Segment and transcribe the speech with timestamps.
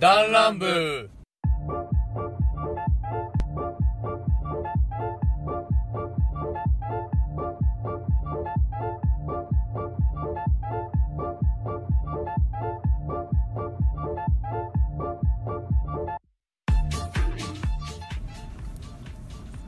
[0.00, 1.10] 弾丸部。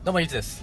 [0.04, 0.62] どうもゆうつです。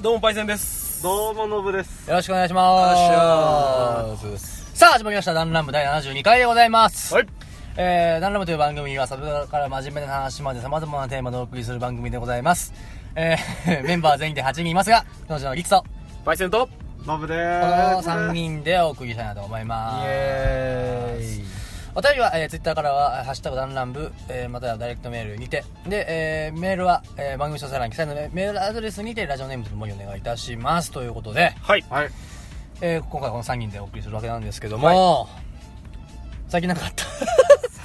[0.00, 1.02] どうもパイセンです。
[1.02, 2.08] どうものぶです。
[2.08, 4.78] よろしくお願いします。
[4.78, 5.34] さあ始まりました。
[5.34, 7.12] 弾丸部第72回でございます。
[7.12, 7.37] はい
[7.80, 12.74] えー、ダンラムという番組はサブから真面目な話まで様々なテーマでお送りする番組でございます。
[13.14, 15.84] えー、 メンバー全員で8人いますが、彼女のリクソ、
[16.24, 16.68] パイセンと？
[17.06, 20.06] のぶでこーのす3人でお送りしたいなと思います。
[20.08, 21.44] エーイ。
[21.94, 30.90] お便りは、えー、ツイッターからは、ハッシュタグダンラン部、えー、またはダイレクトメールにて、で、えー、メールは、えー、番組詳細欄に記載のメールアドレスにて、ラジオネームとともにお願いいたします。
[30.90, 31.84] ということで、はい。
[31.88, 32.10] はい。
[32.80, 35.28] えー、今回この3人でお送りするわけなんですけども、
[36.48, 37.04] 最近なんかあった。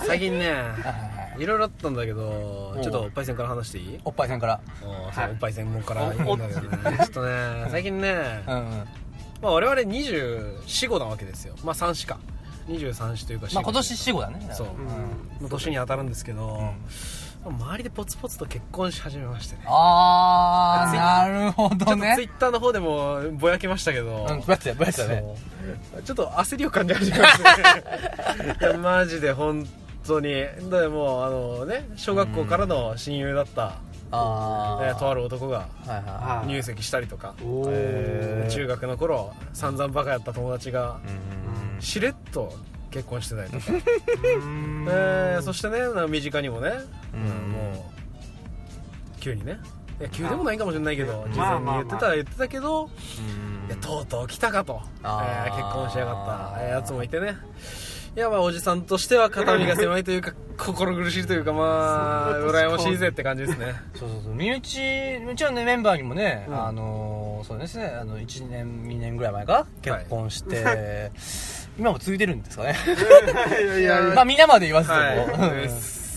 [0.06, 4.00] 最近ねはいろいろあったんだけどちょっとパイセンから話していい？
[4.06, 4.62] おっぱいさんから。
[4.84, 5.32] おはい。
[5.32, 6.98] おっぱい専門から言うんだけどね。
[6.98, 7.02] ち。
[7.02, 8.88] ょっとね最近ねうんうん。
[9.42, 11.56] まあ我々2425なわけですよ。
[11.64, 12.20] まあ3子か。
[12.68, 14.50] 23子というかまあ今年死後だね。
[14.54, 15.44] そう。
[15.44, 16.74] の年に当たるんですけど
[17.46, 19.64] 周りでポツポツと結婚し始めましてね。
[19.66, 22.16] あー、ツイなるほどちょっとツイね。
[22.16, 24.26] ッターの方でもぼやきましたけど。
[24.30, 25.24] うん、ぶやつや、ぶやつやね。
[26.06, 27.84] ちょっと焦りを感じ始めましたね
[28.62, 29.68] いやマジで本
[30.06, 30.34] 当に。
[30.70, 33.76] だもうあのね小学校からの親友だった、
[34.12, 35.68] あとある男が
[36.48, 41.00] 入籍したりとか、中学の頃散々バカやった友達が
[41.80, 41.84] い。
[41.84, 42.54] しれっと
[42.94, 43.76] 結婚してたりとか、う
[44.46, 46.72] んえーそしてね身近にもね、
[47.14, 47.52] うん。
[47.52, 47.92] も
[49.18, 49.60] う急にね。
[50.00, 52.90] いや急でもないかもしれないけど事前に言ってたら言ってたけど、
[53.68, 55.52] いやとうとう来たかと、えあー。
[55.54, 56.62] ー結婚しやがった。
[56.62, 57.38] えーやつもいてね。
[58.16, 63.74] いやまあおじさんとしては肩身が狭いというか 心苦しいというかまあ羨ましいぜって感じですね。
[63.96, 64.34] そうそうそう。
[64.36, 64.60] 身内、
[65.32, 66.64] うちのね、メンバーにもね、うん。
[66.66, 69.66] あのー、そうですね、あの、1年、2年ぐらい前か？
[69.82, 71.12] 結婚して、
[71.78, 72.76] 今も続いてるんですかね。
[72.86, 75.18] いやいやいやまあ、みんなまで言わずとも、はい。
[75.18, 75.32] うん。
[75.34, 75.38] ま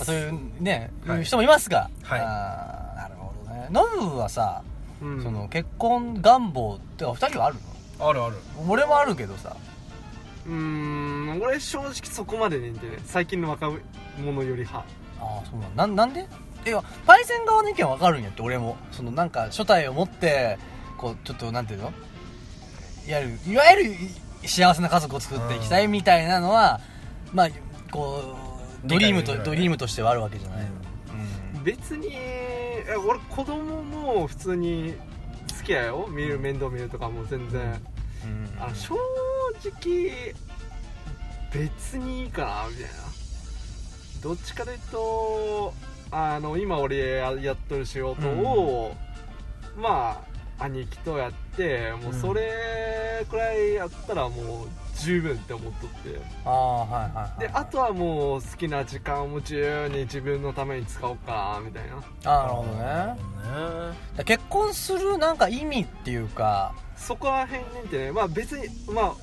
[0.01, 1.25] あ、そういうね、はい。
[1.25, 2.21] 人もいますが、はい。
[2.21, 3.69] あーなるほどね。
[3.71, 4.63] ノブはさ、
[5.01, 5.23] うん。
[5.23, 7.57] その、結婚願望って、二人はある
[7.99, 8.37] あるある。
[8.59, 9.57] の俺もあるけどさ、
[10.47, 13.73] うーん俺正直そこまでねんてね最近の若
[14.23, 14.79] 者より派。
[14.79, 16.29] ああそうなんなんなんで？
[16.67, 18.77] いやパイセン側の意見わかるんやって俺も。
[18.93, 20.59] そのなんか初体を持って
[20.99, 21.93] こうちょっとなんていうの？
[23.09, 23.97] いわゆるいわゆる
[24.47, 26.81] 幸せな家族を作っていきたいみたいなのは、
[27.33, 27.49] まあ
[27.91, 28.37] こ
[28.85, 30.67] うドリームとドリームとしてはあるわけじゃない、
[31.57, 31.65] うん。
[31.65, 34.95] 別にえ俺子供も普通に
[35.59, 36.07] 好きやよ。
[36.09, 37.83] 見る面倒見るとかも全然。
[38.25, 38.63] うん。
[38.63, 38.95] あの正
[39.65, 40.35] 直
[41.53, 42.91] 別にいいかなみたいな。
[44.23, 45.75] どっちかというと
[46.11, 48.95] あの今俺ややっとる仕事を、
[49.77, 50.26] まあ
[50.59, 54.69] 兄貴とやってもうそれくらいやったらもう
[54.99, 56.21] 十分って思っとって。
[56.45, 61.97] ああはいはいはいであとはもう好きな時間を自由に自分のために使おうかなみたいな。
[62.25, 62.79] あーなるほどね。
[62.79, 63.99] ね。
[64.17, 66.75] ら結婚するなんか意味っていうか。
[66.97, 69.15] そこら辺にってねまあ別にまあ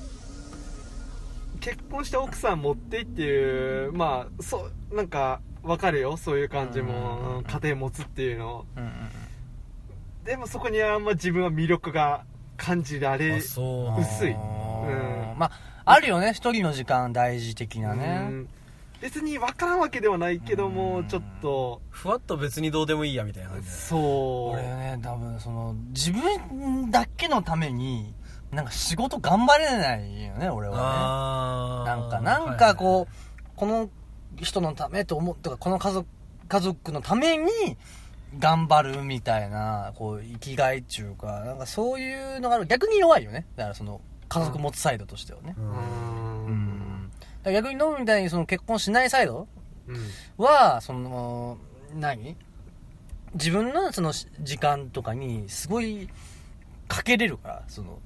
[1.60, 6.16] 結婚した奥さん持ってっていうまあそうなんかわかるよ。
[6.16, 7.02] そういう感じうんうんうん
[7.36, 8.66] も家庭持つっていうの。
[8.76, 8.90] うんうん
[10.24, 12.24] でもそこにはあんま自分は魅力が
[12.56, 14.00] 感じられあそう。
[14.00, 14.30] 薄い。
[14.30, 14.36] うん。
[15.36, 15.50] まあ
[15.84, 18.48] あるよね一人の時間大事的なね、うん。
[19.02, 20.74] 別に分からんわけではないけどうん。
[20.74, 21.82] もちょっと。
[21.90, 24.00] ふわっと別にどうでもいいやみたいな感じでそう。
[24.54, 28.14] 俺ね多分その自分だけのために
[28.50, 31.90] なんか仕事頑張れないよね俺はね。
[31.90, 33.90] なんかなんかこう、この
[34.40, 36.08] 人のためと思ってかこの家族
[36.48, 37.50] 家族のために
[38.38, 43.46] 頑張るみたいなこう生きがいっていうかなんかそういうのが逆に弱いよね。
[43.56, 45.54] だからその家族持つサイドとしてはね。
[45.56, 45.70] ううん。
[47.44, 47.52] うん。
[47.52, 49.46] 逆に飲むみたいにその結婚しないサイド
[49.86, 50.44] うん。
[50.44, 51.58] はその
[51.94, 52.36] 何？
[53.34, 56.08] 自分のそのし時間とかにすごい
[56.88, 57.98] かけれるからその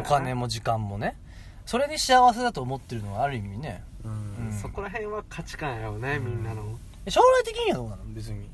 [0.00, 1.16] お金も時間もね。
[1.64, 3.82] それに幸せだと思ってるのはある意味ね。
[4.04, 4.46] うん。
[4.48, 4.52] うん。
[4.52, 6.78] そこら辺は価値観やよね、うんみんなの。
[7.08, 8.04] 将来的にはどうなの？
[8.08, 8.48] 別に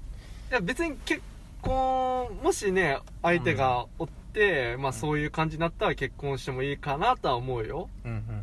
[0.50, 1.20] いや別に結
[1.62, 7.88] 婚もしね相手がおって、まあそういう感じになったら結婚してもいいかなとは思うよ。
[8.04, 8.34] うんうんうん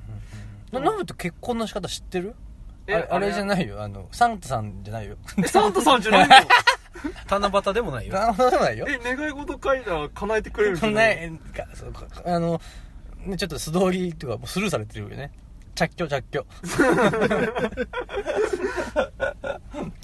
[0.77, 2.35] うんノブと結婚の仕方知ってる？
[2.87, 3.07] あえれ？
[3.09, 3.81] あれじゃいないよ。
[3.81, 5.15] あのサンタさんじゃないよ。
[5.37, 6.35] えサンタさんじゃないの？
[7.39, 8.13] 七夕でもないよ。
[8.13, 8.85] なるほどでもないよ。
[8.89, 11.31] え願い事書いたら叶えてくれるんじそんゃなない？
[11.55, 12.59] かそうかあの
[13.25, 15.31] ねちょっと素通りとかもうスルーされてるよね。
[15.75, 16.45] 着去着去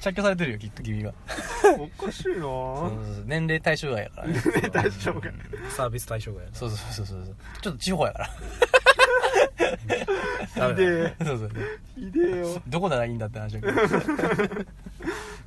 [0.01, 1.13] 着去されてるよきっと君が
[1.80, 5.21] おかしいなそうそうそう年齢対象外やからね年齢対象外
[5.69, 8.30] サービス対象外やなそうそうそうそうそうちょっと地方やから
[10.56, 11.51] ダメだでそうそう
[11.95, 13.81] ひでえよどこならいいんだって話だけど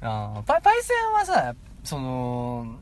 [0.03, 2.77] あーパイパイセンはさその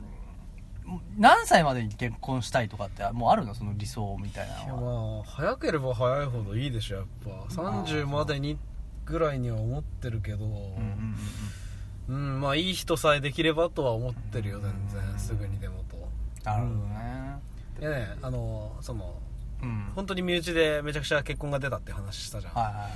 [1.17, 4.85] 何歳までに結婚したいとかってもうあるのその理想みたいないやの
[5.15, 8.57] はまあ早ければ早いほどいいでしょやっぱ30までに
[9.05, 11.15] ぐらいには思ってるけどうんうんうん
[12.13, 15.19] まあいい人さえできればとは思ってるよ全うん然。
[15.19, 15.97] すぐにでもと。
[16.43, 17.39] なるほどね。
[17.81, 19.19] いやねあのその
[19.61, 19.91] うん。
[19.95, 22.53] 本当に身内でめちゃくちゃ結婚が出たって話したじゃん。
[22.53, 22.91] はいはいはい。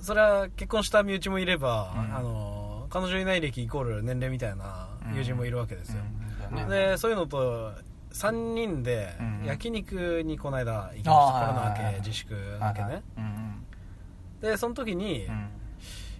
[0.00, 2.16] それは結婚した身内もいれば、うん。
[2.16, 6.02] あの彼女いない歴イコール年齢みたいな友人もいるわけですよ、
[6.50, 6.54] うん。
[6.54, 7.72] だよねでそういうのと
[8.12, 13.02] 3人でうん焼肉にこの間行きました、コロナ明け自粛明けね、
[14.40, 15.48] でその時に、いうん。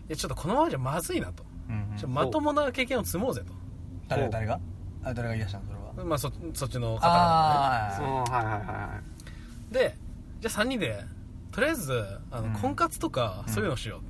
[0.09, 2.15] やちょっとこのままじゃまずいなと、うんうん。
[2.15, 3.43] まともな経験を積もうぜ
[4.09, 4.29] 誰が？
[4.31, 4.61] 誰が？
[5.05, 5.65] あ誰が言い出したの？
[5.67, 5.93] それは。
[5.95, 9.01] と、まあ、そそっちの方はいはいは
[9.71, 9.97] で
[10.41, 11.03] じゃあ3人で
[11.51, 12.53] とりあえずあの、うん。
[12.55, 14.01] 婚活とかそういうのしよう。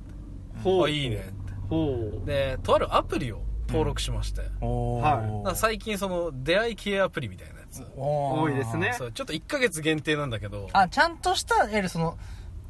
[0.59, 1.53] って、いほあいいねって。
[1.69, 2.25] ほう。
[2.25, 5.47] でとあるアプリを登録しまして、だかおはい。
[5.47, 7.85] ら最近その出会い系アプリみたいなやつ。
[7.95, 8.93] 多いですね。
[8.97, 10.69] そうちょっと1ヶ月限定なんだけど。
[10.73, 12.17] あちゃんとしたいわゆるその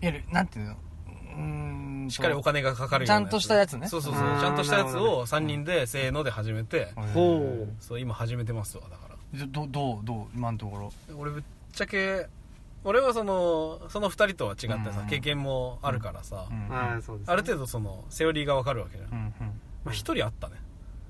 [0.02, 0.74] いわゆるなんていうの？
[0.74, 1.77] うーん
[2.10, 3.88] しっかりお金がかかるようなちゃんとしたやつね。
[3.88, 4.24] そうそうそう。
[4.40, 9.46] ちゃんとしたやつを3人でせーので始めて、ほそう今始めてますわだから。
[9.48, 10.94] どどうどう今のところ。
[11.18, 11.44] 俺ぶっ
[11.74, 12.28] ちゃけ
[12.84, 15.08] 俺はそのその2人とは違ってさ、うん。
[15.08, 16.68] 経験もあるからさ、うん。
[16.68, 17.34] うはいそうですね。
[17.34, 19.32] ある程度そのセオリーがわかるわけじゃん、うんうん。
[19.84, 20.56] まあ、1人あったね。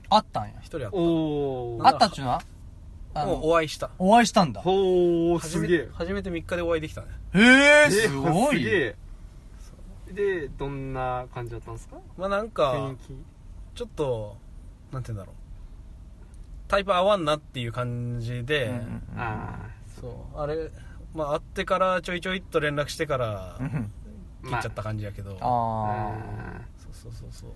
[0.10, 0.54] あったんや。
[0.62, 0.98] 1人あった。
[0.98, 2.42] おおあったっちゅうのは？
[3.14, 3.90] あもうのお会いした。
[3.98, 4.62] お会いしたんだ。
[4.62, 5.90] ほう初めすげえ。
[5.94, 7.08] 初めて3日でお会いできたね。
[7.34, 8.58] へええすごい。
[8.58, 8.96] すげえ
[10.14, 11.98] でどんな感じだったんですか？
[12.18, 13.16] まあなんか雰囲気。
[13.76, 14.38] ちょっと
[14.92, 15.36] なんて言うんだろう。
[16.68, 19.70] タイプ合わんなっていう感じで、うんうんあ
[20.02, 20.40] そう。
[20.40, 20.70] あれ
[21.14, 23.92] まあ会ってからちょいちょいっと連絡してからうん
[24.46, 26.14] あ切っちゃった感じやけど、あ
[26.78, 27.50] そうそうそうそう。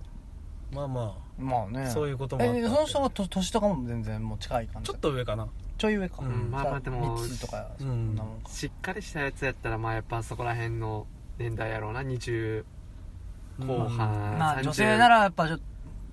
[0.74, 1.90] まあまあまあね。
[1.90, 2.56] そういうこともあった。
[2.58, 4.90] えその人がと年とかも全然もう近い感じ？
[4.90, 5.48] あちょっと上かな。
[5.78, 6.22] ちょい上か。
[6.22, 6.50] うん。
[6.50, 8.50] まあまあでも3つとかうんそんなもんか。
[8.50, 11.06] しっかりしたやつやったらまあやっぱそこら辺の
[11.38, 12.64] 年代やろうな20
[13.60, 15.64] 後半30まあ女性ならやっぱちょっと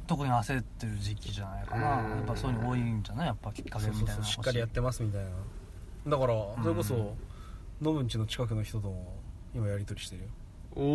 [0.07, 2.01] 特に焦ってる時期じゃないかな。
[2.01, 2.10] うん。
[2.10, 3.27] やっぱそういうの多いんじゃない？
[3.27, 4.16] やっぱきっかけみたいな。
[4.16, 5.30] のそうしっかりやってますみたいな。
[6.07, 6.33] だから
[6.63, 7.13] それこそ
[7.80, 9.13] ノブんちの近くの人とも
[9.54, 10.27] 今やり取りしてるよ。
[10.75, 10.88] おへお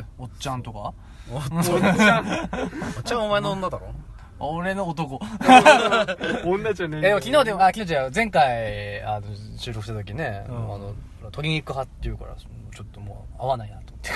[0.00, 0.04] ー。
[0.18, 0.94] おっちゃんとか？
[1.30, 2.26] おっちゃん。
[2.96, 3.92] おっちゃんお前の女だろ？
[4.38, 5.20] 俺の男。
[6.46, 9.26] 女じゃねえでも昨日でもあ昨日じゃ前回あの
[9.58, 10.56] 収録した時ね、うん。
[10.56, 10.94] あの
[11.26, 14.10] 鶏肉派っていうからちょっともう合わないなと思って。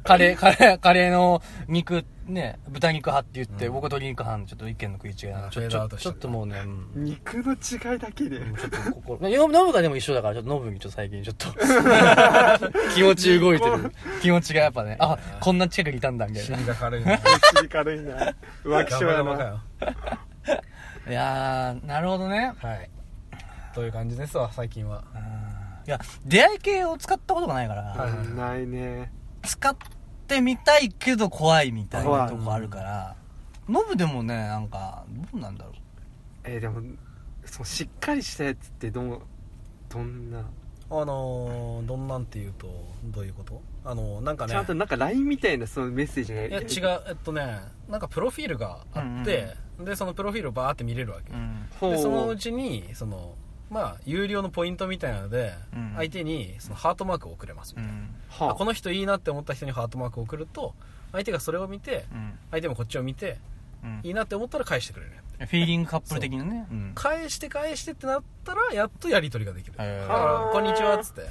[0.02, 3.72] カレーカレーカレーの肉ね豚肉派って言って、うん。
[3.74, 7.04] 僕は鶏肉派のちょっと意見の食い違いなあちょちょちょっともうね、うん。
[7.04, 8.38] 肉の違いだけで。
[8.38, 11.48] ちょっとここノブノブがでも一緒だからちょっとノブにちょっと最近ちょっと
[12.94, 13.92] 気持ち動いてる。
[14.22, 16.56] 気持ちがやっぱねあこんな近くにいたんだみたいな。
[16.56, 17.18] 尻が軽いな
[17.56, 18.34] 尻軽いな。
[18.64, 19.64] 浮気ガ症やな。
[21.08, 22.54] いやーなるほどね。
[22.62, 22.90] はい。
[23.74, 25.04] という感じですわ最近は。
[25.14, 28.06] うんいや出会い系を使ったことがないから、
[28.36, 29.12] ないね。
[29.42, 29.76] 使っ
[30.26, 33.16] てみたいけど怖いみたいなとこあるから
[33.68, 35.74] ノブでもねなんかどうなんだろう。
[36.44, 36.80] えーでも
[37.44, 39.20] そのしっかりしたやつってどう
[39.88, 40.40] どんな？
[40.92, 42.68] あのー、どんなんっていうと
[43.04, 43.62] どういうこと？
[43.84, 44.52] あのーなんかね。
[44.52, 51.90] ちゃんとなんか LINE みたいなそのメッセージがいや違うえっとねなんかプロフィールがあって、でそのプロフィールをバーって見れるわけ、うん。
[51.92, 53.34] でそのうちにその
[53.70, 55.92] まあ有料のポイントみたいなので、うん。
[55.96, 58.14] 相手にそのハートマークを送れます、うん。
[58.28, 58.54] はあ。
[58.54, 60.74] この人いいなって思った人にハートマークを送ると
[61.12, 62.38] 相手がそれを見てうん。
[62.50, 63.38] 相手もこっちを見て
[63.84, 64.00] うん。
[64.02, 65.12] いいなって思ったら返してくれる。
[65.38, 66.66] フィーリングカップル的なね。
[66.70, 66.74] う。
[66.74, 66.92] ん。
[66.94, 69.76] 返して返してってなったらやっとやり取りができる。
[69.76, 70.06] だへー。
[70.06, 71.22] から「こんにちは」っつって。
[71.22, 71.28] うん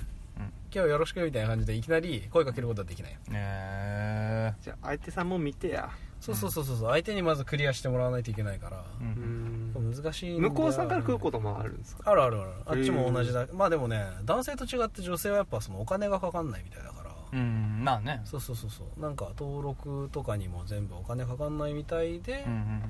[0.72, 3.12] 「今日よろしく」みたいな感じでいきなり声かけることはできない。
[3.12, 6.78] よへじゃあ相手さんも見てやそうそうそうそう。
[6.78, 8.78] そう相手にまずクリアしてもらわないといけないから。
[8.78, 9.90] ーううん。
[9.92, 12.12] ん難しいんだよ向こうさんから来ることもあるんですか？
[12.12, 12.52] あるあるある。
[12.66, 13.48] あっちも同じだ。
[13.54, 17.10] まあでもね男性と違って女性はやっぱそのお金がかかんないみたいだから。
[17.32, 17.82] うん。
[17.84, 18.22] まあね。
[18.26, 19.02] そうそうそうそう。
[19.02, 22.44] なんか登録とかにも全部お金かかんないみたいで。
[22.46, 22.84] うんうん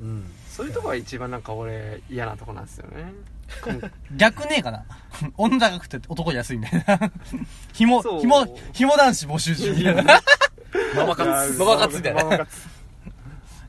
[0.00, 3.12] うん、そういうとこが一番なんか俺嫌なとこなんですよね。
[4.16, 4.84] 逆ねえかな。
[5.36, 7.12] 女高くて男安いみたいな。
[7.72, 8.20] 紐そう。
[8.20, 10.20] 紐紐男子募集中みたいな
[10.94, 12.24] ママ活ママ活みたいな。
[12.24, 12.68] ママ活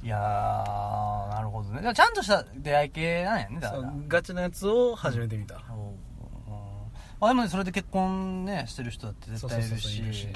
[0.03, 1.93] いやーなるほどね。
[1.93, 5.61] ちゃんとした出会い系なんやねだかそうらガチなやつを始めてみた、
[7.21, 9.69] あでもねそれで結婚ねしてる人だって絶対いるし。
[9.69, 10.27] そうそうそうそういるし。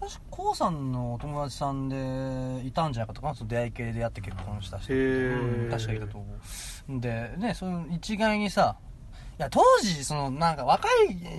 [0.00, 3.34] 確かこうさんのお友達さんでいたんじゃないかとかな？
[3.34, 5.64] その出会い系で出会って結婚した人へー。
[5.64, 6.26] うん確かいたと思
[6.88, 7.00] う。
[7.00, 8.76] でねそういう一概にさ
[9.38, 10.88] いや当時そのなんか若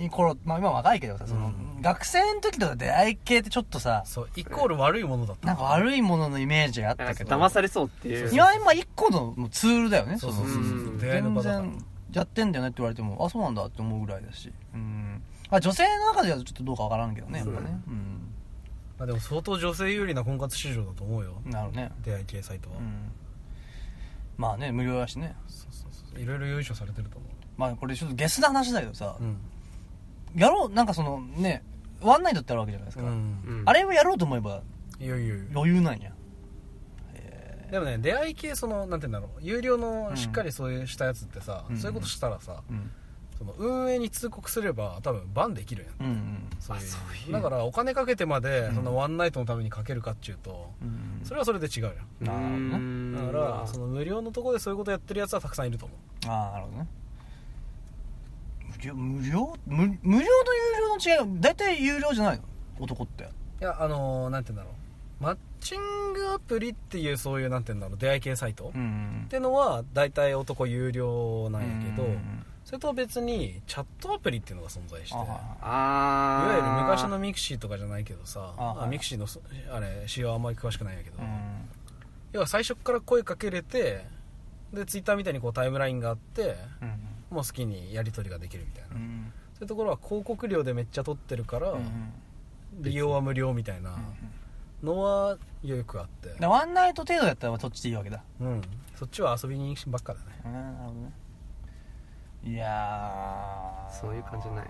[0.02, 8.30] い頃まあ今は若いけどさその、うん学生の時とか出会い系ってちょっとさそうイコール悪いものだったなんか悪いもののイメージがあったけど騙されそうっていう。
[8.32, 10.18] 今今一個のもうツールだよね。
[10.18, 10.62] そうそうそうそう。
[10.62, 10.98] うん。
[10.98, 11.62] 出会いの全場だから。
[11.62, 14.52] 然やってんだよねって言われてもあそうなんだって思うぐらいだし。
[14.74, 15.22] うん。
[15.50, 17.80] あ女性の中ではちょっとどうかわからんけどねやっぱね。
[17.86, 18.34] うん。
[18.98, 21.34] まあでも相当女性有利な婚活市場だと思うよ。
[21.44, 21.92] なるね。
[22.02, 23.12] 出会い系サイトは、うん。
[24.38, 25.36] まあね無料だしね。
[25.46, 26.20] そうそうそう。
[26.20, 27.26] いろいろ優勝されてると思
[27.56, 29.38] まあこれちょっとゲスな話だけどさううん、
[30.34, 31.62] やろうなんかそのね
[32.00, 33.04] ワンナイトってあるわけじゃないですか。
[33.04, 33.62] うん、うん。
[33.64, 34.62] あれをやろうと思えば
[35.00, 36.12] 余裕なんや。
[37.70, 39.40] でもね出会い系そのなんて言うんだろう。
[39.42, 41.76] 有料のしっかりそういうしたやつってさ、うん。
[41.76, 42.90] そういうことしたらさ、うん。
[43.38, 46.08] その運営に通告すれば多分バンできるやん。
[46.08, 46.48] うんうん。
[46.60, 46.80] そうい
[47.28, 47.32] う。
[47.32, 48.74] だからお金かけてまでうん。
[48.76, 51.94] そのワンナイトのためにかけるかっちゅうと、うんそれはそれで違うやん。
[52.24, 52.76] なるほどね。
[52.76, 56.28] うんだからその無料のところでそういうことやってるやつはたくさんいると思う。
[56.28, 56.86] ああなるほどね
[58.76, 60.54] 無料無料無無料と
[61.02, 62.42] 有料の違い大体有料じゃないの？
[62.80, 63.24] 男って。
[63.60, 64.76] いやあのー、なんて言うんだろ
[65.20, 65.24] う。
[65.24, 67.98] マッチングアプリっていうそういうなんて言うんだろう。
[67.98, 79.40] 出会い系サイト、っんてのは大体男有料なんやけど、うんそれとは別にチャットアプリっていうのが存在してあいわゆる昔のミクシーとかじゃないけどさああミクシーのそ
[79.72, 81.28] あれ仕様あんまり詳しくないんやけど、うん
[82.32, 84.04] 要は最初から声かけれて
[84.72, 87.05] でツイッターみたいにこうタイムラインがあってうん
[87.36, 89.32] もう好きにやり取りができるみたいな、うん。
[89.52, 92.12] そういうところは広告料でめっちゃ取ってるから、うん
[92.78, 93.96] 利用は無料みたいな
[94.82, 98.22] のはよくあって、でワンナイト程度やったらそっちでいいわけだ。
[98.38, 98.60] うん、
[98.94, 100.26] そっちは遊びにばっかだね。
[100.44, 101.12] うんなるほどね。
[102.44, 103.92] いやー。
[103.98, 104.64] そういう感じなんや。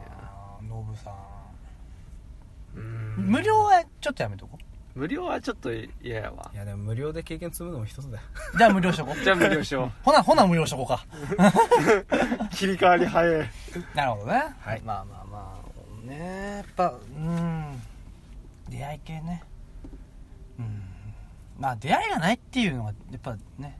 [0.68, 2.78] ノブさん。
[2.78, 3.26] うん。
[3.26, 4.56] 無料はちょっとやめとこ
[4.96, 6.50] 無料はちょっと嫌やわ。
[6.54, 8.22] いやでも無料で経験積むのも一つだよ。
[8.54, 9.22] うじゃあ無料しとこう。
[9.22, 11.04] じゃあ無料しよほなほな無料しとこうか。
[12.42, 13.48] う切り替わり早い。
[13.94, 14.42] なるほどね。
[14.58, 14.80] はい。
[14.80, 16.56] まあまあまあね。
[16.56, 17.82] やっぱうん。
[18.70, 19.42] 出会い系ね。
[20.58, 20.82] うん。
[21.58, 23.78] まあ出会いがないっていうのがやっぱね。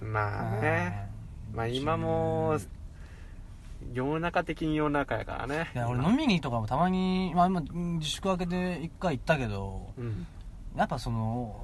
[0.00, 1.10] まあね。
[1.54, 2.58] まあ今も
[3.92, 5.70] 世の中的に世の中やからね。
[5.74, 10.26] いや俺飲みにとかもたまに、まあ、今うん自粛明けで一回行ったけどうん
[10.78, 11.60] やっぱその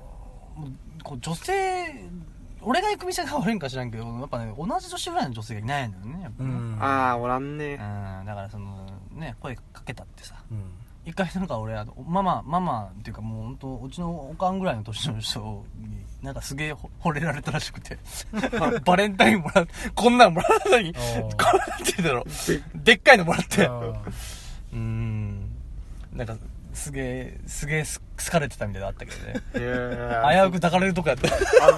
[1.04, 1.94] こう女性
[2.60, 6.32] 俺が行く店が悪いんか知らんけどやっぱね同じ年ぐらいの女性がいないのよねやっ
[6.78, 7.74] ぱああおらんね。
[7.74, 7.78] うん
[8.26, 10.34] だからそのね声かけたってさ。
[10.50, 10.62] うん。
[11.06, 17.98] 一回なんか俺あのママママっていうかもう本当うちのおかんぐらいの年の人になんかすげえほ惚れられたらしくて。
[18.84, 22.78] バレンタインもらっこんなんもらったのにこおーうなんて言うんだろう。
[22.82, 23.66] でっかいのもらって。
[24.72, 25.50] うん。
[26.14, 26.36] なんか
[26.74, 29.34] すげえすげえす好かれてたみたいなのあったけどね。
[29.54, 31.28] いや危うく抱かれるとこやった。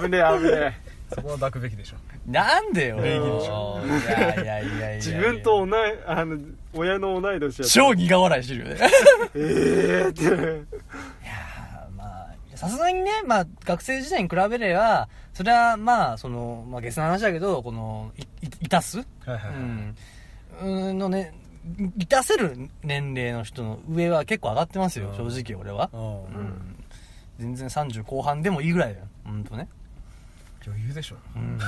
[0.01, 0.81] 危ねえ危ね
[1.13, 1.95] そこは抱くべきでしょ。
[2.29, 2.97] なんでよ。
[2.97, 3.79] 礼儀でしょ。
[3.85, 4.91] いやいやいやいやいや。
[4.91, 6.37] え自分と同いあの
[6.73, 7.73] 親の同い年やった。
[7.73, 8.77] 超苦笑いしてるよね。
[9.35, 10.23] ええって。
[10.23, 19.95] いやーまあさすがにね、まあ、学生時代に比べればそれはまあその、まあ、ゲスな話だけどこのいいいたす、はいはいはい、うん、
[20.63, 21.33] うんのね
[21.97, 25.31] いたせる年齢の人の上は結構上がってますようん。
[25.31, 26.01] 正直俺は、うん。
[26.01, 26.83] うん、
[27.39, 29.67] 全然30後半でもいいぐらいだよ本当ね、
[30.65, 31.17] 余裕でしょ。
[31.35, 31.59] うん、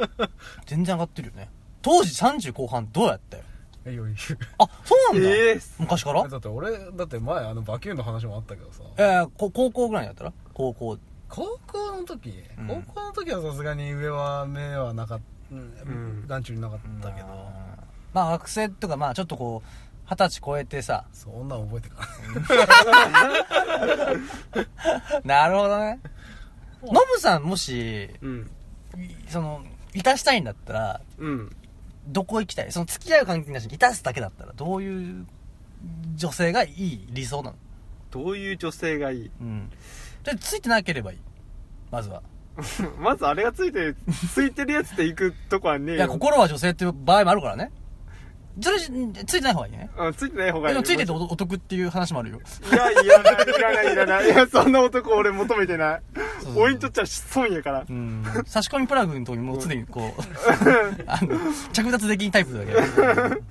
[0.66, 1.50] 全然上がってるよね。
[1.82, 3.42] 当時30後半どうやったよ？
[3.86, 4.38] え余裕。
[4.58, 6.26] あそうなんだ、ええ昔から？
[6.26, 8.82] だって俺だって前あのバキューンの話もあったけどさ。
[8.96, 10.32] えー、こ高校ぐらいだったら？
[10.54, 10.98] 高校。
[11.28, 12.66] 高校の時、うん。
[12.68, 16.26] 高校の時はさすがに上は目はなかった、うんん。
[16.26, 17.26] 眼中になかったけど、
[18.14, 19.68] まあ学生とかまあちょっとこう
[20.10, 21.04] 二十歳超えてさ。
[21.12, 22.08] そんなん覚えてか
[25.24, 26.00] なるほどね。
[26.84, 28.50] ノブさんもしうん。
[28.96, 29.62] いその
[29.94, 31.56] いたしたいんだったらうん。
[32.06, 32.72] どこ行きたい？
[32.72, 35.26] その付き合う関係なしにいたすだけだったらどういう
[36.14, 37.56] 女性がいい理想なの？
[38.10, 39.30] どういう女性がいい？
[39.40, 39.70] うん。
[40.22, 41.18] でついてなければいい。
[41.90, 42.22] まずは。
[43.00, 43.94] まずあれがついて
[44.32, 45.96] ついてるやつで行くとこはねえよ。
[45.96, 47.72] いや心は女性っていう場合もあるからね
[48.60, 48.90] それつい
[49.38, 49.90] てない方がいいね。
[49.98, 50.74] うんついてない方がいい。
[50.74, 52.40] でもついてておお得っていう話もあるよ。
[52.72, 56.02] いやいらないいらないいらないいやそんな男俺求めてない。
[56.56, 57.84] 俺にとっちゃ損やから。
[57.88, 58.24] うん。
[58.46, 60.22] 差し込みプラグのとこにもう常にこう
[61.06, 61.38] あの
[61.72, 63.42] 着脱できんタイプだけど、うん、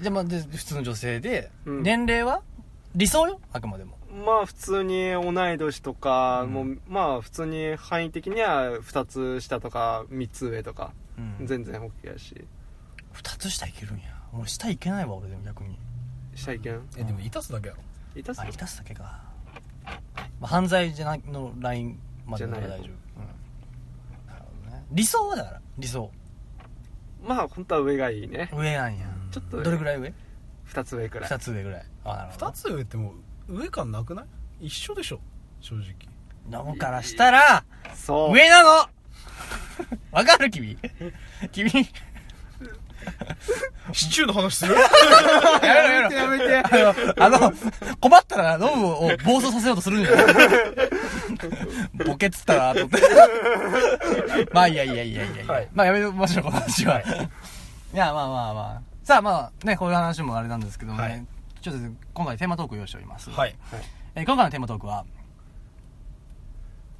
[0.00, 1.82] じゃあまあで普通の女性で、うん。
[1.82, 2.42] 年齢は
[2.94, 3.40] 理想よ？
[3.52, 3.96] あくまでも。
[4.24, 6.52] まあ普通に同い年とか、うん。
[6.52, 11.46] もうまあ普通に範囲的には2つ下とか3つ上とか、うん。
[11.46, 12.44] 全然 OK やし
[13.16, 14.04] 2つ下いけるんや。
[14.32, 15.78] 俺下いけないわ俺でも逆に。
[16.34, 16.86] 下いけん？
[16.96, 17.80] えでもいたすだけやろ。
[18.14, 19.22] いたっすよあいたっすだけか、
[19.84, 19.92] ま
[20.42, 24.84] あ、犯罪じゃないのラインまでなら大丈夫、うん、なるほどね。
[24.90, 26.10] 理想はだから理想。
[27.22, 28.50] まあ本当は上がいいね。
[28.52, 29.06] 上なんや。
[29.30, 30.12] ちょっとどれぐらい上
[30.68, 31.30] ？2つ上くらい。
[31.30, 31.84] 2つ上ぐらい。
[32.04, 32.46] あなるほど。
[32.46, 33.14] 二つ上っても
[33.48, 34.22] う上感なくな
[34.60, 34.66] い？
[34.66, 35.20] 一緒でしょ。
[35.60, 35.94] 正直。
[36.50, 38.32] ノブからしたらそう。
[38.34, 38.68] 上なの。
[40.10, 40.50] わかる？
[40.50, 40.78] 君。
[41.52, 41.70] 君
[43.92, 44.74] シチューの話する？
[44.74, 44.80] や
[45.62, 47.52] めろやめろやめてやめてあの、あの
[48.00, 50.26] 困ったらノブを暴走させようとするんじゃない？
[52.06, 52.98] ボケっつったなと思って。
[54.52, 57.00] まあいいやいやいやいやいや、はいまあやめましょう、この話は。
[57.00, 57.04] い、
[57.94, 58.82] や、まあまあまあ。
[59.04, 61.26] さあまあね、こういう話もあれなんですけどもね、はい
[61.62, 61.80] ちょっと
[62.14, 63.30] 今回テーマトークを用意しております。
[63.30, 63.54] はい
[64.14, 65.04] えー今回のテーマトークは、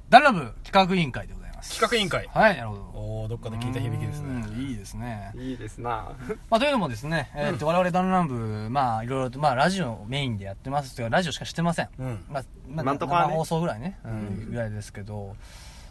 [0.09, 1.46] ダンラブ企画委員会でございます。
[1.69, 2.27] 企画委員会。
[2.33, 2.81] はい、なるほど。
[2.95, 4.45] おおどっかで聞いた響きですね。
[4.47, 5.31] うんいいですね。
[5.35, 6.11] いいですな。
[6.49, 11.89] まあ、というのもですね、えーと我々ダンランブ、まあ、いろいろと、まあ、ラジオメインでやってますというか、ラジオしかしてません。
[11.99, 12.25] うん。
[12.29, 13.27] まあ、まあ、なんとかはね。
[13.29, 15.35] 生放送ぐらいね、うん、ぐらいですけど、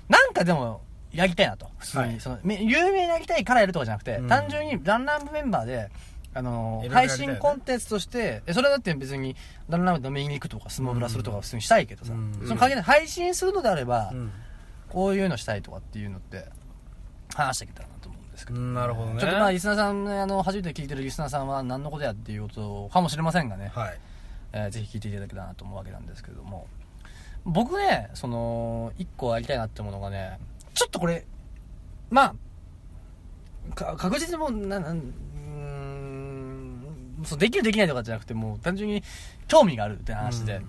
[0.09, 1.71] なんかでも、やりたいなと。
[1.79, 2.05] 普通に。
[2.05, 2.21] はい。
[2.21, 4.29] その、め有名になりたいからやるとかじゃなくて、うん。
[4.29, 5.91] 単純にダンランブメンバーで、
[6.35, 9.37] あの配信コンテンツとして、えそれだって別に、
[9.71, 12.35] ダンランブで飲みに行くとか、相撲ブラするとかは普通にしたいけどさ、うん。
[12.47, 14.33] その限り配信するのであれば、うん
[14.89, 16.47] こういうのしたいとかっていうのって、
[17.35, 18.59] 話していけたらなと思うんですけど。
[18.59, 19.21] うんなるほどね。
[19.21, 23.99] ちょっとまあ、リスナーさんね、あの、初めて聞いてるリスナーさんは何のことやっていうことかもしれませんがね、はい。
[24.53, 26.67] えーぜひ聞いていただけたらなと思うわけなんですけれども、
[27.45, 30.39] 僕ね、その、一個やりたいなってものがね、
[30.75, 31.27] ちょっとこれ、
[32.11, 32.35] ま
[33.71, 35.49] あ、か確実にもう、な、なん、うー
[37.23, 39.03] ん、そう、できるできないとかじゃなくて、もう単純に
[39.49, 40.69] 興味があるって話で、うん。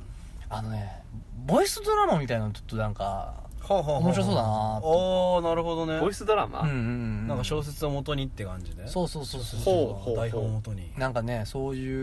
[0.50, 1.04] あのね、
[1.46, 4.48] ボイスドラマみたいなのちょっとなんか、ほうほうほう面白そうだな
[4.82, 6.00] とおーなるほどね。
[6.00, 7.28] ボイスドラマ、うんうんうん。
[7.28, 8.88] なんか小説を元にって感じで。
[8.88, 9.60] そうそうそうそう。
[9.60, 10.92] ほうほう台本を元に。
[10.98, 11.94] なんかねそうい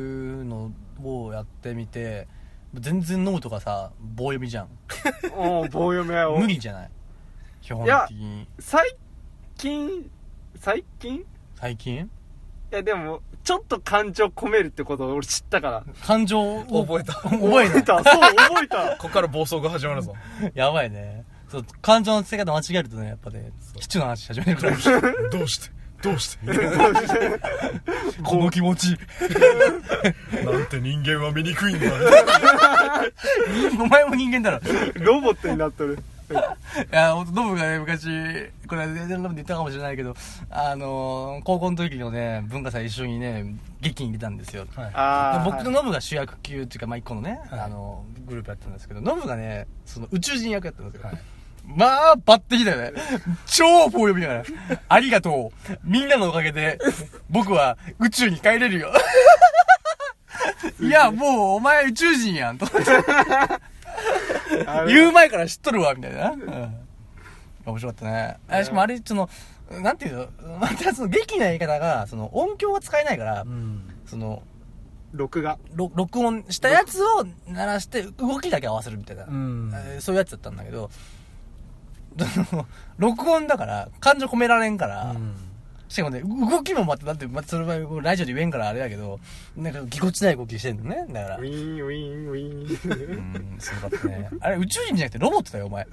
[0.41, 0.71] うの
[1.03, 2.29] をやってみて
[2.75, 4.69] 全然飲むとかさ棒読みじゃん。
[5.37, 6.91] おお棒読みは無理じゃない？
[7.63, 8.47] 基本的に。
[8.59, 8.97] 最
[9.57, 10.11] 近
[10.57, 11.15] 最近？
[11.21, 11.25] い
[11.57, 12.11] 最近？
[12.71, 15.85] やでもちょっと感情込めるってことを俺知ったから。
[16.05, 16.85] 感情を？
[16.85, 17.13] 覚えた。
[17.15, 18.05] 覚え覚えた。
[18.05, 18.97] そう覚えた。
[18.99, 20.15] ここから暴走が始まるぞ。
[20.55, 21.24] やばいね
[21.55, 24.77] そう感情の付け方間違えるとねやっぱね基地の話始めるから。
[25.31, 25.71] どうして？
[26.03, 26.47] どうして？
[28.25, 28.89] この気持ち。
[30.45, 31.87] なんて人間は醜いんだ。
[33.81, 34.61] お前も人間だろ。
[34.95, 35.99] ロボットになっとる。
[36.31, 36.35] い
[36.91, 38.07] や、ほんと、ノブがね、昔、
[38.67, 40.15] これ、全然ノブで言ったかもしれないけど、
[40.51, 44.67] あのー高校の時のね、文化祭一緒にね、劇に出たんですよ。
[44.75, 45.45] はい。
[45.45, 47.61] 僕とノブが主役級っていうか、まあ、一個のね、はい。
[47.61, 51.09] あの、グループやったんですけど、ノブがね、その宇宙人役やったんですよ。
[51.09, 51.19] はい
[51.65, 53.01] まあ、抜擢だよね。
[53.47, 54.45] 超棒読みだから。
[54.89, 55.79] ありがとう。
[55.83, 56.79] みんなのおかげで、
[57.31, 58.93] 僕は宇宙に帰れるよ。
[60.81, 62.59] いや、もうお前宇宙人やん。
[62.59, 62.67] と
[64.87, 66.31] 言う前から知っとるわ、みたいな。
[66.31, 66.77] うん。
[67.67, 68.37] 面白かったね。
[68.49, 69.29] あしかもあれ、その、
[69.71, 74.43] なんていうの、またその劇のやり方が、その音響が使えないから、うんその、
[75.13, 80.91] 録画ろ録音したやつを鳴らして動きだけ合わせるみたいな、うんえーそういうやつだったんだけど
[82.99, 85.35] 録音だから感情込められんから、うん。
[85.89, 89.21] しかもね動きもまただってまたそれはラジオで言えんからあれだけど
[89.57, 91.37] なんかぎこちない動きしてんのねだから。
[91.39, 93.53] ウィーンウィーンウィーン。
[93.53, 94.29] うんすごかったね。
[94.41, 95.87] あれ宇宙人じゃなくてロボットだよお前。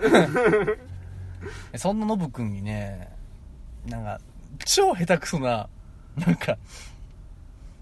[1.76, 3.10] そんなノブくんにね
[3.86, 4.20] なんか
[4.66, 5.68] 超下手くそな
[6.18, 6.58] なんか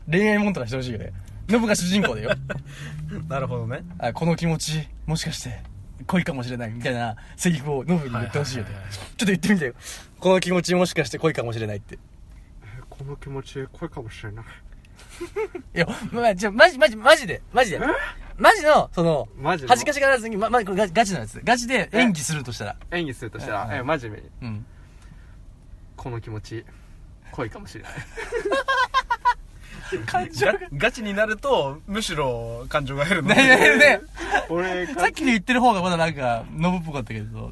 [0.10, 1.14] 恋愛もんとかしてほしいよね。
[1.48, 2.32] ノブが主人公だよ。
[3.30, 3.84] なるほどね。
[3.98, 5.62] あこの気持ちもしかして
[6.08, 8.70] 恋かもしれないみたいなセリフをノブに言ってほしいよね。
[8.72, 8.94] はいはいはいはい。
[8.94, 9.74] ちょっと言ってみてよ。
[10.20, 11.96] この気持ちもしかして恋かもしれないって。
[11.96, 11.98] い
[12.90, 14.46] この気持ち恋かもしれない。
[15.74, 17.42] やまあじゃあマジマジマジで。
[17.54, 17.80] マジで。
[18.38, 19.70] マジのそのマジの？
[19.70, 22.76] 恥ずかしがらずにままこれガガチのやつガチで演技するとしたら。
[22.92, 24.30] 演技するとしたら、うんえ真面目に。
[24.42, 24.66] うん。
[25.98, 26.66] この気持ち
[27.32, 27.94] 恋かもしれない
[30.06, 33.30] 感情ガガチになるとむしろ感情が減るの。
[33.30, 34.02] ねえねえね
[34.50, 37.52] 俺えさっきで言ってる方がまだなんかノブっぽかったけど。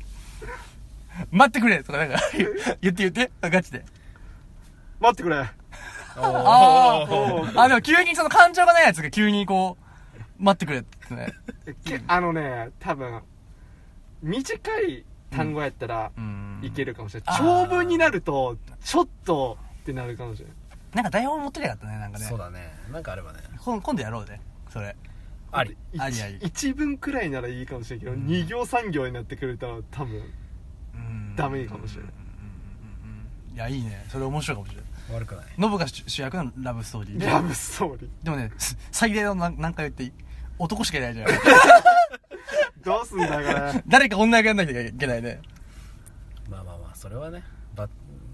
[1.32, 1.84] 待ってくれ。
[1.84, 2.20] とかなんか
[2.82, 3.32] 言って言って。
[3.42, 3.84] ガチで。
[5.00, 5.36] 待ってくれ。
[5.38, 5.50] あ
[6.20, 9.78] ああでも急にその感情がないやつが急にこ
[10.40, 11.34] う待ってくれってね。
[11.86, 13.22] けあのね多分
[14.24, 16.48] 短い単語やったらうん。
[16.64, 20.56] いけるかもしれない、長文になるとちょっとってなるかもしれない
[20.94, 22.26] なんか台本持ってりゃよかったねなんかね。
[22.26, 22.74] そうだね。
[22.92, 23.40] なんかあればね。
[23.64, 24.96] 今今度やろうねそれ。
[25.52, 25.78] あり。
[25.94, 26.40] 一ありあり。
[26.42, 28.28] 一文くらいならいいかもしれんけど、うん。
[28.28, 30.22] 二行三行になってくると多分
[30.96, 31.36] うん。
[31.36, 32.12] ダメかもしれない
[33.50, 34.06] うんいやいいね。
[34.10, 35.46] それ面白いかもしれない悪くない。
[35.58, 37.26] ノブが主主役のラブストーリー。
[37.26, 38.26] ラブストーリー。
[38.26, 40.12] でもねす最大の何何回言っていい。
[40.60, 41.28] 男しかいないじゃん。
[42.84, 43.84] どうすんだこれ。
[43.88, 45.42] 誰か女役やんなきゃいけないね。
[46.50, 47.40] まあまあまあそれはね。
[47.42, 47.57] ば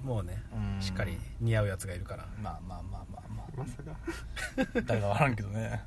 [0.03, 0.81] もうねうん。
[0.81, 2.25] しっかり似合うやつがいるから。
[2.41, 4.81] まあまあまあまあままさかあ。
[4.85, 5.81] 誰かわからんけどね。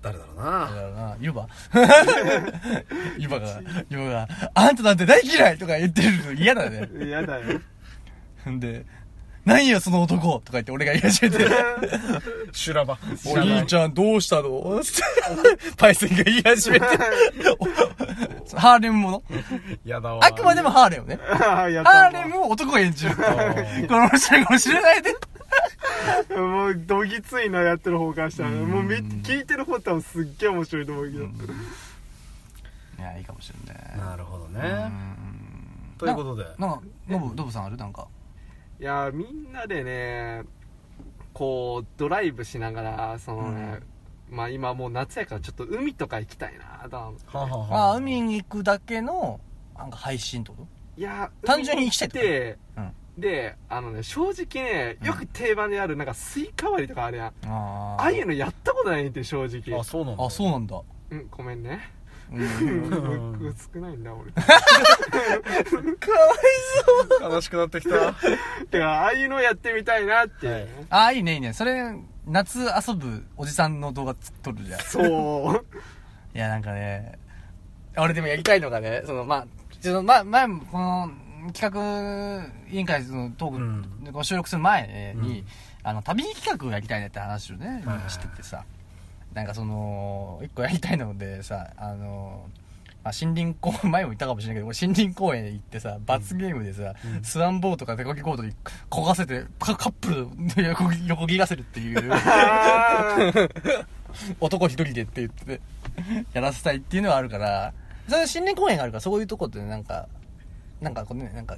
[0.00, 1.48] 誰だろうだなからな、ユバ。
[3.18, 6.88] ユバが、ユバが、あんたなんて大嫌いとか言ってるの嫌だね。
[7.04, 7.60] 嫌だよ。
[8.48, 8.86] んで、
[9.44, 11.46] 何よその男とか言って俺が言い始めて、
[12.52, 12.98] 修羅場。
[13.26, 14.80] お兄ちゃんどうしたの？
[14.84, 15.02] つって、
[15.76, 16.86] パイセンが言い始めて、
[17.58, 17.64] お
[18.58, 19.22] ハーレムもの？
[19.84, 20.24] やだわ。
[20.24, 21.18] あくまでもハーレムね。
[21.24, 23.16] ハーレムを男が演じる。
[23.16, 25.14] これ面白いかもしれないで。
[26.36, 28.66] もうどぎついなやってる方からしたらうん。
[28.68, 31.28] もうめ聞いてる方多分すっげえ面白いと思うけど、い
[33.00, 33.98] や、いいかもしれない。
[33.98, 35.16] なるほどうねん。
[35.98, 36.44] ということで。
[36.58, 37.76] なんか、ノブ、ノブさんある？
[37.78, 38.06] なんか。
[38.80, 40.42] いやみんなでね
[41.34, 43.80] こうドライブしながらそのね、
[44.30, 47.92] まあ今もう夏やからちょっと海とか行きたいなとははあ、はあはあ。
[47.92, 49.38] あ、海に行くだけの、
[49.76, 50.66] なんか配信ってこ
[50.96, 52.92] いや単純に行きたいってうん。
[53.18, 59.78] であのね正直ねよく定番であるなんかスイカ割りとかあるやん、とあああいうのやったことないんで正直。
[59.78, 60.24] あそうなんだ。
[60.24, 60.80] あ、そうなんだ。
[61.10, 61.92] うんごめんね
[62.32, 63.32] うん。
[63.32, 64.32] 僕少ないんだ俺。
[67.26, 68.12] 悲しくなってきた。
[68.70, 70.68] てかああいうのやってみたいなって、はい。
[70.90, 71.52] ああ、いいね、いいね。
[71.52, 71.94] それ、
[72.26, 74.80] 夏遊ぶおじさんの動画撮るじゃん。
[74.80, 75.64] そう。
[76.34, 77.18] いや、なんかね、
[77.96, 79.46] 俺でもやりたいのがね、その、まあ、
[79.80, 81.10] ちょっと、ま、前も、この、
[81.52, 84.12] 企画委員会のトーク、うん。
[84.12, 85.46] ご収録する前に、うん。
[85.82, 88.10] あの、旅企画をやりたいねって話をね、はいはい。
[88.10, 88.64] しててさ、
[89.34, 92.46] なんかその、一個やりたいのでさ、あの、
[93.02, 98.52] まあ、森林公園、前も言ったかもしれないけど、森林公園行ってさ、罰ゲームでさ、うんスワンボートか手こぎコートに
[98.90, 102.10] 焦がせて、カカップルで横切横切らせるっていう。
[104.40, 105.60] 男一人でって言って、
[106.32, 107.72] やらせたいっていうのはあるから、
[108.08, 110.08] それ森林公園があるから、そういうとこってなんか、
[110.80, 111.56] なんかこうね、なんか、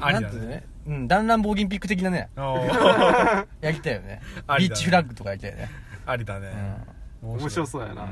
[0.00, 4.20] なんてのね、うん、弾丸棒銀ピック的なね、 やりたいよね
[4.58, 5.68] ビーチフラッグとかやりたいよね。
[6.06, 6.52] ありだね、
[7.22, 8.08] 面白そうやな。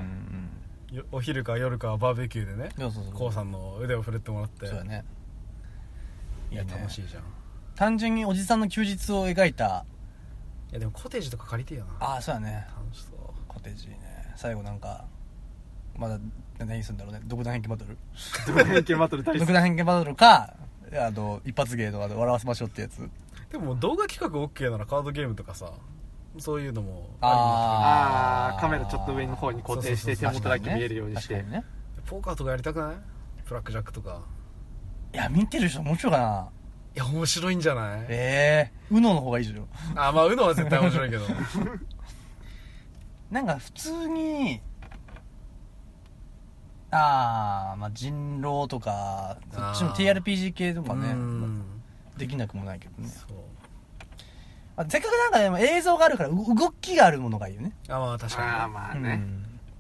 [0.91, 3.13] よお昼か夜かはバーベキューでねそうそうそう。
[3.15, 5.05] こうさんの腕を振るってもらってそうだね。
[6.51, 7.27] いやいいね楽しいじゃんい
[7.75, 9.85] 単純におじさんの休日を描いた、
[10.73, 12.67] やでもコテージとか借りてえよなああ、そうだね。
[12.77, 13.99] 楽しそうコテージね。
[14.37, 15.05] 最後なんか、
[15.97, 16.19] まだ
[16.59, 17.21] 何するんだろうね。
[17.25, 17.97] 独断偏見バトル？
[18.65, 20.55] 偏見バトル大好き独断偏見バトルか、
[20.93, 23.09] あの、一発芸とかで笑わせましょうってやつ。
[23.51, 25.73] でも動画企画 OK ならカードゲームとかさ
[26.39, 31.45] そういうのもああカメラちょっと上の方に固定して手元だけ見えるようにして。
[32.07, 32.97] ポーカーとかやりたくない？
[33.49, 34.21] ブラックジャックとか。
[35.13, 36.49] いや、見てる人面白いかな。
[36.95, 38.07] いや面白いんじゃない？
[38.09, 38.97] ええー。
[38.97, 39.67] うのの方がいいでしょ。
[39.95, 41.25] あまあうのは絶対面白いけど。
[43.31, 44.61] なんか普通に、
[46.91, 51.63] ああ、まあ人狼とか、そっちの TRPG 系とかうね、ん
[52.17, 53.09] できなくもないけどね。
[53.09, 53.39] そう
[54.77, 57.73] あせっかくなんかでも映像があるからう動きがあるものがいいよね。
[57.89, 58.53] あまあ確かにね。
[58.55, 59.23] ああまあね、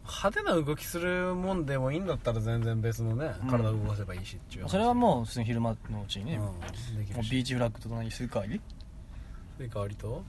[0.06, 3.50] 派手な動きするもんでもいいんだったら全然別のねうん。
[3.50, 4.64] 体を動かせばいいしっていう話。
[4.64, 6.60] うんそれはもう普通に昼間のうちにね、もうん
[6.98, 7.30] できうるし。
[7.30, 8.60] ビーチフラッグと何するかわり？
[9.58, 10.22] で代わりと？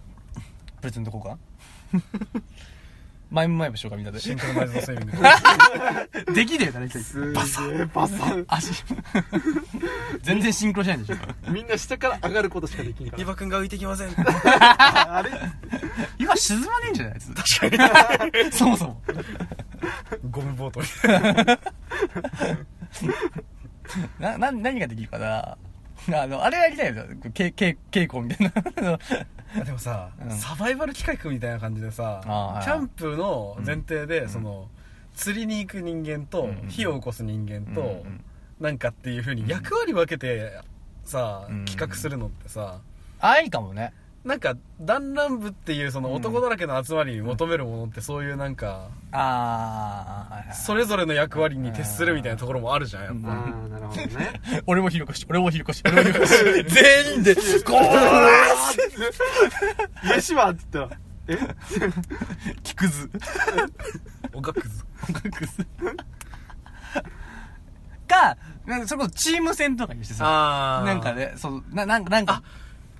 [0.81, 1.37] プレゼント交換？
[3.31, 4.19] 前も前もしようかみんなで。
[4.19, 7.39] シンクロナイズドスイミング できねえだろ、一体すげ
[7.81, 8.83] えバサン足。
[10.21, 11.51] 全然シンクロしないんでしょ。
[11.51, 15.31] みんな下から上がることしかできんからリバ君が浮いてきませんあれ？
[16.17, 18.51] 今沈まねえんじゃない確かに。
[18.51, 19.01] そもそも。
[20.31, 20.87] ゴムボートに
[24.19, 25.57] な、な、何ができるかな
[26.21, 27.03] あの、あれやりたいよ。
[27.33, 28.51] け、け、稽古みたい
[28.83, 28.99] な。
[29.63, 30.31] でもさ、うん。
[30.31, 34.29] サバイバル企画みたいな感じでさあーはいキャンプの前提で、ん。
[34.29, 34.67] その
[35.13, 38.23] 釣りに行く人間と、うん火を起こす人間と、うんうん
[38.57, 40.59] なんかっていう風に役割分けて
[41.03, 41.65] さ、うん。
[41.65, 42.79] 企画するのってさ
[43.19, 43.93] あ、いいかもね。
[44.25, 54.41] なんか弾丸部っていうその男だらけの集まりに求めるものってそういうなんか、あー、はいはいそれぞれの役割に徹するみたいなところもあるじゃんやっぱ、ああなるほどね。
[54.65, 56.33] 俺もひろこし、俺もひろこし、 俺もひろこし。
[56.67, 57.41] 全員で、こ
[60.05, 60.95] う、飯はって言った。
[60.95, 61.37] らえ？
[62.63, 63.09] 木くず。
[64.33, 64.85] おがくず。
[65.07, 65.57] 音楽す
[68.07, 70.85] か、なんかそれこそチーム戦とかにしてさ、あー。
[70.85, 72.43] なんかね、そう、な、なんか、なんか、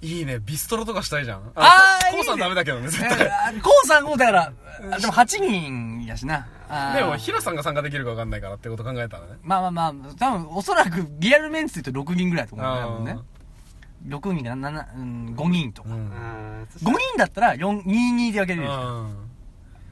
[0.06, 1.52] いいねビストロとかしたいじゃん。
[1.56, 2.18] あーいいね。
[2.18, 4.54] コウさんダメだけどね絶え対ーコウさんもだから、
[4.91, 6.48] あでも8人やしな。
[6.96, 9.34] でもヒラさんが参加できるか分かんないからってこと考えたらね。
[9.41, 13.20] まあまあまあ、多分おそらくリアルメンツで言うと6人ぐらいだと思うね、多分ね。
[14.08, 15.89] 6人か7、うん、5人とか。
[15.89, 16.12] うん。
[16.12, 19.06] あー5人だったら4、2、2で分けれるじゃ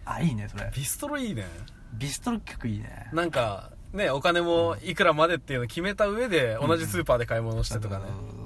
[0.05, 0.71] あいいねそれ。
[0.75, 1.45] ビストロいいね。
[1.93, 3.09] ビストロ曲いいね。
[3.13, 8.05] なんかねお金もいくらまでっていうのを決めた上で同じスーパーで買い物してとかね、
[8.37, 8.42] うん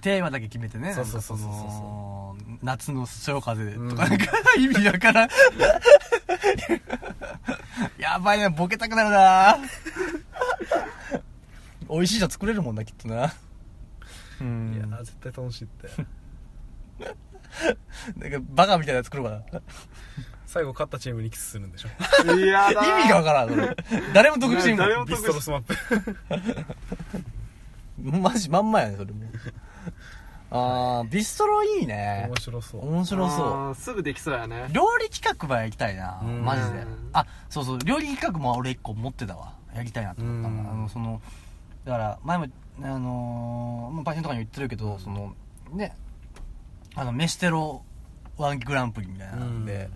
[0.00, 1.48] テーマだけ決めてねそうそうそうそう。
[1.48, 4.26] なんかの夏のそよ風とかなんか、
[4.58, 5.28] 意味わからん。
[7.98, 9.58] やばいねボケたくなるな。
[11.88, 13.32] 美味しいの作れるもんなきっとな。
[14.40, 14.74] うん。
[14.74, 15.88] いやー絶対楽しいって。
[18.16, 19.40] なんかバカみたいなの作るわ
[20.46, 21.88] 最後勝ったチームにキスするんでしょ。
[22.34, 23.00] いやだ。
[23.00, 23.76] 意味がわからんそれ。
[24.12, 25.76] 誰も得してんもん誰もビストロスマップ。
[28.20, 29.24] マジまんまやねそれも
[30.50, 32.26] あービストロいいね。
[32.28, 32.88] 面白そう。
[32.88, 33.74] 面白そう。
[33.74, 34.68] すぐできそうやね。
[34.72, 36.44] 料理企画はやりたいなうん。
[36.44, 36.84] マジで。
[37.12, 39.54] あそうそう料理企画も俺一個持ってたわ。
[39.74, 41.20] やりたいなと思ったあのその
[41.84, 42.46] だから前も
[42.82, 45.34] あのーまあパイセンとかにも言ってるけどその
[45.72, 45.94] ね
[46.94, 47.82] あの飯テロ
[48.38, 49.90] ワングランプリみたいなので、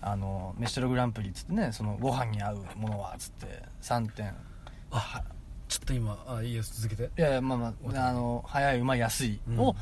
[0.00, 4.34] あの飯テログランプリっつってねそのご飯に合うものはっつって3点。
[4.90, 5.22] あ
[5.70, 7.10] ちょっと今あいいよ続けて。
[7.16, 9.40] いやいやまあまああの早いうまい安い。
[9.56, 9.76] を、うん。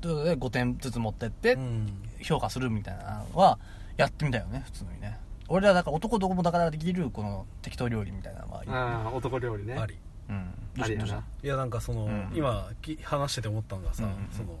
[0.00, 1.92] ということで5点ずつ持ってって、うん。
[2.22, 3.58] 評価するみたいなのは
[3.98, 5.18] やってみたよね普通にね。
[5.48, 9.74] 俺らだから男どこもだからできるこの適当料理みたいなのはああ男料理ね。
[9.74, 9.98] あり。
[10.30, 10.54] うん。
[10.80, 11.24] ありやな。
[11.42, 12.30] いやなんかその、うん。
[12.34, 14.28] 今き話してて思ったのがさ、うんうんうん。
[14.32, 14.58] その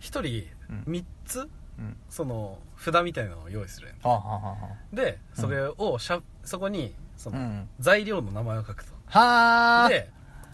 [0.00, 0.92] 一人うん。
[0.92, 1.96] 3つうん。
[2.10, 3.96] その札みたいなのを用意するやん。
[4.06, 4.56] はあ、はあは
[4.92, 7.68] でそれをしゃそこにその、あうん。
[7.80, 9.88] 材料の名前を書くとはあ。
[9.88, 10.10] で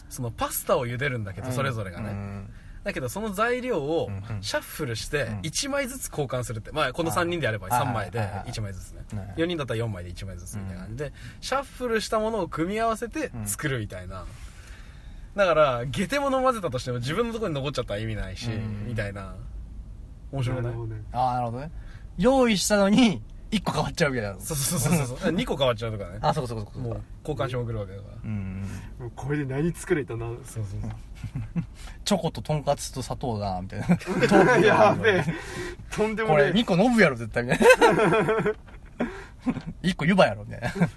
[0.09, 2.51] そのパスタを茹でるんだけどそれぞれがね、うん。
[2.83, 5.40] だけどその材料をシャッフルしてうん。
[5.40, 7.87] 1枚ずつ交換するってまあこの3人であればはい。
[7.87, 8.51] 3枚ではいはいはい。
[8.51, 9.03] 1枚ずつね。
[9.12, 14.27] ね4人だったら4枚で1枚ずつみたいな感じでシャッフルしたものを組み合わせて作るみたいな。
[15.37, 18.87] だからゲテモノ混ぜたとしても自分のところに残っちゃったら意味ないしうん。
[18.88, 19.37] みたいな。
[20.33, 20.73] 面白くない？
[21.12, 21.70] あなるほどね。
[22.18, 24.40] 用意したのに1個変わっちゃうみたいな。
[24.40, 25.32] そうそうそうそうそう。
[25.32, 26.18] 2個変わっちゃうとかね。
[26.20, 28.14] あそうかそうかそうかもう交換しまくるわけだから。
[28.24, 28.66] うん。
[28.98, 30.26] もうこれで何作れたな。
[30.26, 30.90] そうそうそう。
[32.04, 34.56] チョコととんかつと砂糖だみたいな。
[34.64, 35.24] やべえ。
[35.90, 37.44] とんでもこれね2個ノブやろ絶対。
[37.44, 37.58] みたい
[37.94, 38.02] な
[39.82, 40.88] 1個湯葉やろみたいな。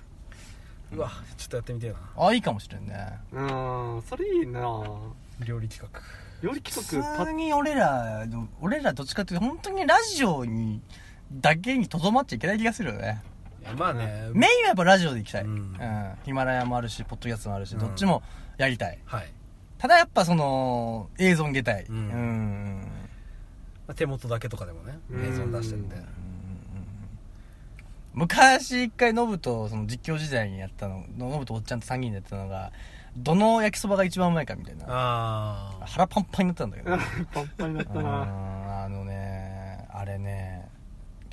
[0.93, 1.97] うわちょっとやってみてえな。
[2.17, 3.19] あいいかもしれんね。
[3.31, 4.61] うんそれいいな。
[5.39, 5.99] 料理企画。
[6.43, 8.27] 料理企普画パッ通に俺ら
[8.61, 10.81] 俺らどっちかっていうと本当にラジオに
[11.33, 13.21] だけにとどまっちゃいけない気がするよね。
[13.61, 14.29] いやまあね。
[14.33, 15.55] メインはやっぱラジオで行きたい、ううん。
[15.73, 18.21] んヒマラヤもあるしポッドキャストもあるし、うんどっちも
[18.57, 18.99] やりたい。
[19.05, 19.31] はい。
[19.77, 21.85] ただやっぱその映像に出たい。
[21.89, 21.95] うん。
[21.95, 22.81] うん。
[23.87, 25.25] まあ手元だけとかでもねうん。
[25.25, 25.95] 映像出してるんで。
[28.13, 32.71] 昔一回ノブとその実況時代にやったのノブとおっちゃんと3人でやったのが
[33.17, 34.85] どの焼きそばが一番うまいかみたいな。
[34.87, 36.89] ああ腹パンパンになったんだけど。
[37.33, 38.03] パンパンになったうん。
[38.03, 40.52] なあのねあれね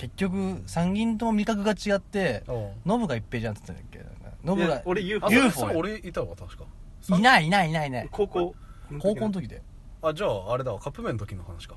[0.00, 2.42] 結局3人とも味覚が違って
[2.86, 4.46] ノブが一平じゃんって言ってたんだっけ？
[4.46, 6.64] ノブが俺 UFO あ UFO 俺いたわ確か。
[7.18, 7.88] いないいないいない。
[7.88, 8.54] いない高校
[8.98, 9.60] 高校の時で。
[10.00, 11.74] あじゃああれだわカップ麺の時の話か。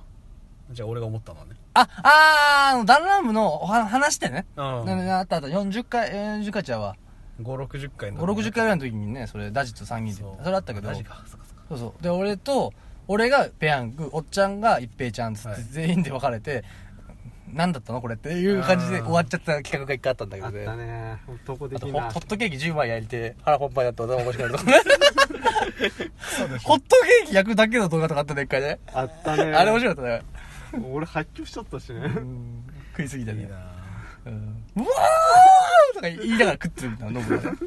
[0.71, 1.55] じゃあ俺が思ったのはね。
[1.73, 4.45] ああーあのダンラムのお話話してね。
[4.55, 5.47] うんななあったあった。
[5.49, 6.95] 40回40回ちゃうわ。
[7.41, 10.21] 560回の560回ぐらいの時にねそれダジと3人で。
[10.21, 10.43] そう。
[10.45, 10.87] それあったけど。
[10.87, 11.45] マジかそそっか。
[11.67, 12.01] そうそう。
[12.01, 12.71] で俺と
[13.09, 15.63] 俺がペヤングおっちゃんが一平ちゃんっつってはい。
[15.63, 16.63] 全員で分かれて、
[17.53, 20.65] 何だったのこれっていう感じで終わっちゃった企画が一回あったんだけあっどね。
[20.65, 24.73] たね男あと的なホホットケーキ10枚焼いて腹パンパンやって頭おかしくなるとかね
[26.63, 26.85] ホット
[27.21, 28.79] ケーキ焼くだけの動画とかあったね一回ね。
[28.93, 29.53] あったね。
[29.53, 30.21] あれ面白かったね。
[30.91, 31.99] 俺発狂しちゃったしね。
[31.99, 32.63] うん。
[32.91, 33.43] 食いすぎてね。
[33.43, 34.63] いうん。
[34.75, 37.57] うわーとか言いながら食ってるみたいなノブがね。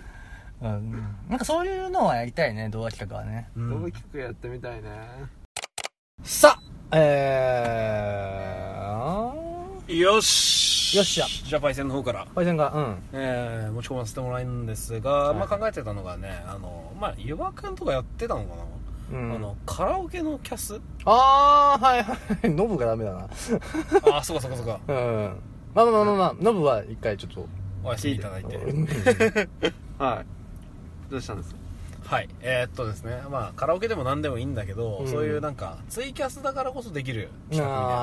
[0.62, 1.04] うん。
[1.28, 3.48] なんかそういうのはやりたいね動画企画はね。
[3.56, 3.70] うん。
[3.70, 4.90] 動画企画やってみたいね。
[6.22, 6.58] さ
[6.90, 9.55] あえー
[9.88, 10.96] よし。
[10.96, 11.26] よっしゃ。
[11.26, 12.26] じゃあパイセンの方から。
[12.34, 12.96] パイセンがうん。
[13.12, 15.38] えー、持ち込ませてもらえるんですが、い。
[15.38, 18.56] まあ考えてたのがねあのまあ湯葉くんとかやってたのか
[19.12, 19.34] な、うん。
[19.34, 20.80] あのカラオケのキャス？
[21.04, 22.50] ああはいはい。
[22.50, 23.28] ノブがダメだな。
[24.12, 24.80] ああそうかそうかそうか。
[24.88, 25.36] うん。
[25.74, 27.46] まあまあまあまあまあノブは一回ちょっと。
[27.84, 28.56] お休みいただいて。
[29.98, 31.10] はい。
[31.10, 31.60] どうしたんですか？
[32.06, 32.28] はい。
[32.40, 33.20] えー、っとですね。
[33.30, 35.08] まあカラオケでも何でもいいんだけど、うん。
[35.08, 37.94] そういうなんかツイキャスだからこそできる企画みたいな。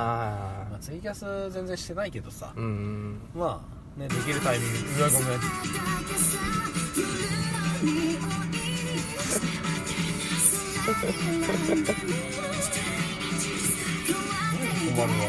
[0.65, 3.21] あまあ、ツイキャス全然してないけどさ、ーうん。
[3.33, 3.65] ま
[3.97, 4.77] あねできるタイミング。
[4.99, 5.39] うわごめん。
[14.93, 15.25] 困るわ。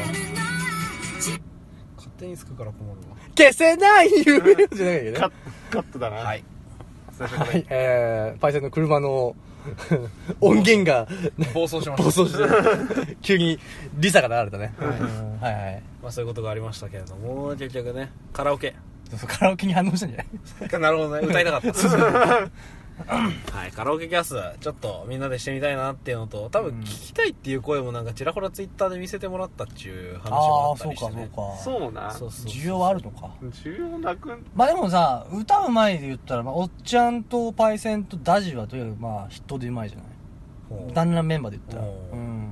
[1.95, 2.99] 勝手につくから困る
[3.37, 5.33] 消せない夢じゃないけどね。
[5.69, 6.17] カットだな。
[6.17, 6.43] わはい
[7.17, 7.51] 最初から。
[7.51, 7.65] はい。
[7.69, 9.35] えーパイセンの車の
[10.41, 11.07] 音源が
[11.53, 12.23] 暴走しま暴した。
[12.23, 13.59] 走して急に
[13.95, 14.73] リサが流れたね。
[14.79, 15.81] うんはいはい。
[16.03, 18.75] まあそういうことがありましたけれども結局ねカラオケ。
[19.09, 20.81] そうそうカラオケに反応したんじゃない？
[20.81, 21.27] なるほどね。
[21.27, 21.69] 歌いたかった
[23.07, 26.79] はいカラオケキャスちょっとみんなでしてみたいなっていうのと多分うん。
[26.81, 31.57] 聞きたいっていう声もなんかちらほらツイッターで見せてもらったっていう話もあったああそうかりしてねそうか。
[31.57, 33.35] そうなそうそう需要はあるのか。
[33.41, 34.45] 需要なくん？
[34.55, 40.07] まあでもさ歌うまいで言ったら、まあ、おっちゃんとパイセンとダジはとにかくまあ筆頭でうまいじゃない？
[40.69, 40.93] ほう。
[40.93, 41.91] 団らんメンバーで言ったら。
[42.13, 42.15] う。
[42.15, 42.51] ん。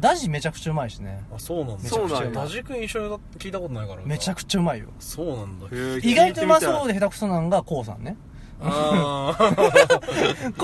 [0.00, 1.22] ダジめちゃくちゃうまいしね。
[1.34, 1.88] あそうなんだ。
[1.88, 4.86] そうなんだダジ君一緒に歌聞いたことないからめちゃくくちゃうまいよ。
[4.98, 5.66] そうなんだ。
[6.02, 8.16] 意外とうまそうでで下手くそなんがコウさんね。
[8.18, 8.66] あコ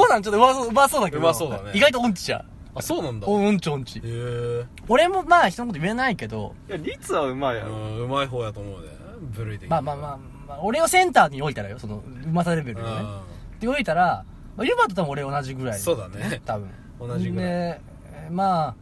[0.04, 1.18] ウさんちょっとうまそううまそうだけど。
[1.18, 1.72] うまそうだね。
[1.74, 2.44] 意外と音痴じゃん。
[2.74, 3.26] あそうなんだ。
[3.28, 3.98] おうんちょうんち。
[3.98, 4.64] へえ。
[4.88, 6.54] 俺もまあ人のこと言えないけど。
[6.68, 7.72] いや率はうまいやろ。
[7.72, 8.88] うんうまい方やと思うで
[9.36, 12.88] 部類的にまあまあまあ、まあ、俺をセンターに置いたらよそのうまさレベルをね。
[12.90, 13.22] あ
[13.60, 14.24] で置いたら、
[14.56, 16.40] まあ、ユバと多分俺同じぐらいそうだね。
[16.46, 16.70] 多分。
[16.98, 17.50] 同じぐらい。
[17.50, 17.80] で
[18.14, 18.74] えーまあ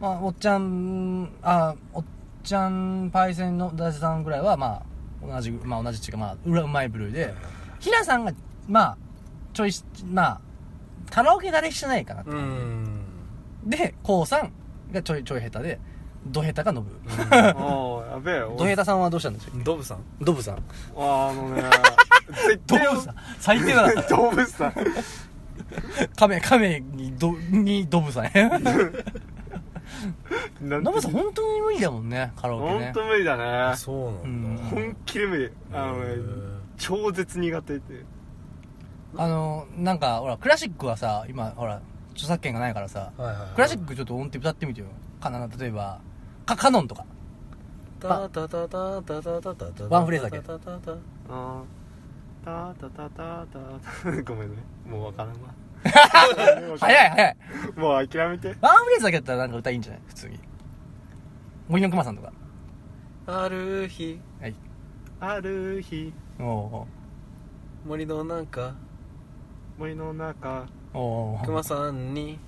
[0.00, 2.04] まあおっちゃんあおっ
[2.42, 4.82] ちゃんパイセンのダジさんぐらいはま
[5.22, 7.34] あ同じまあ同じっていうかまあ裏うまい部類で。
[7.80, 8.32] ヒラさんが
[8.68, 8.96] まあ
[9.52, 10.40] ちょいしまあ
[11.10, 13.00] カラオケ慣れしてないかなと、うん。
[13.64, 14.52] でコウさん
[14.92, 15.80] がちょいちょい下手で
[16.26, 16.90] ド下手がノブ。
[17.58, 18.36] おーやべえ。
[18.36, 19.98] よド下手さんはどうしたんですかドブさん。
[20.20, 20.62] ドブさん。
[20.96, 21.62] あのね。
[22.46, 23.16] 絶対ドブさん。
[23.38, 24.02] 最低だな。
[24.08, 24.74] 動物さん。
[26.16, 28.30] カメカメにドにドブさん。
[30.62, 32.84] ノブさん本当に無理だもんねカラオケね。
[32.86, 33.76] 本当無理だね。
[33.76, 34.62] そうなんだ。
[34.64, 35.50] 本気で無理。
[35.72, 36.16] あのね
[36.78, 38.04] 超絶苦手って
[39.16, 41.80] あのなんかほらクラシックはさ今ほら
[42.12, 43.54] 著作権がないからさはいはいはい。
[43.54, 44.86] クラシックちょっと音程歌ってみてよ。
[45.20, 46.00] かな例えば
[46.46, 47.04] かカノンとか。
[48.00, 50.46] タタタタタタタタタワンフレーズだけ。
[50.46, 50.68] タタ
[54.24, 55.54] ごめんねもうわからんわ
[56.78, 57.36] 早い早い
[57.76, 60.38] もう諦めてワンフレーズだけだったらなんか歌いいんじゃない普通に
[61.68, 62.32] 森の熊さんとか
[63.26, 64.54] ある日はい
[65.20, 66.86] ある日おお
[67.86, 68.74] 森の中
[69.78, 70.66] 森の中。
[70.92, 72.38] おお熊さんに。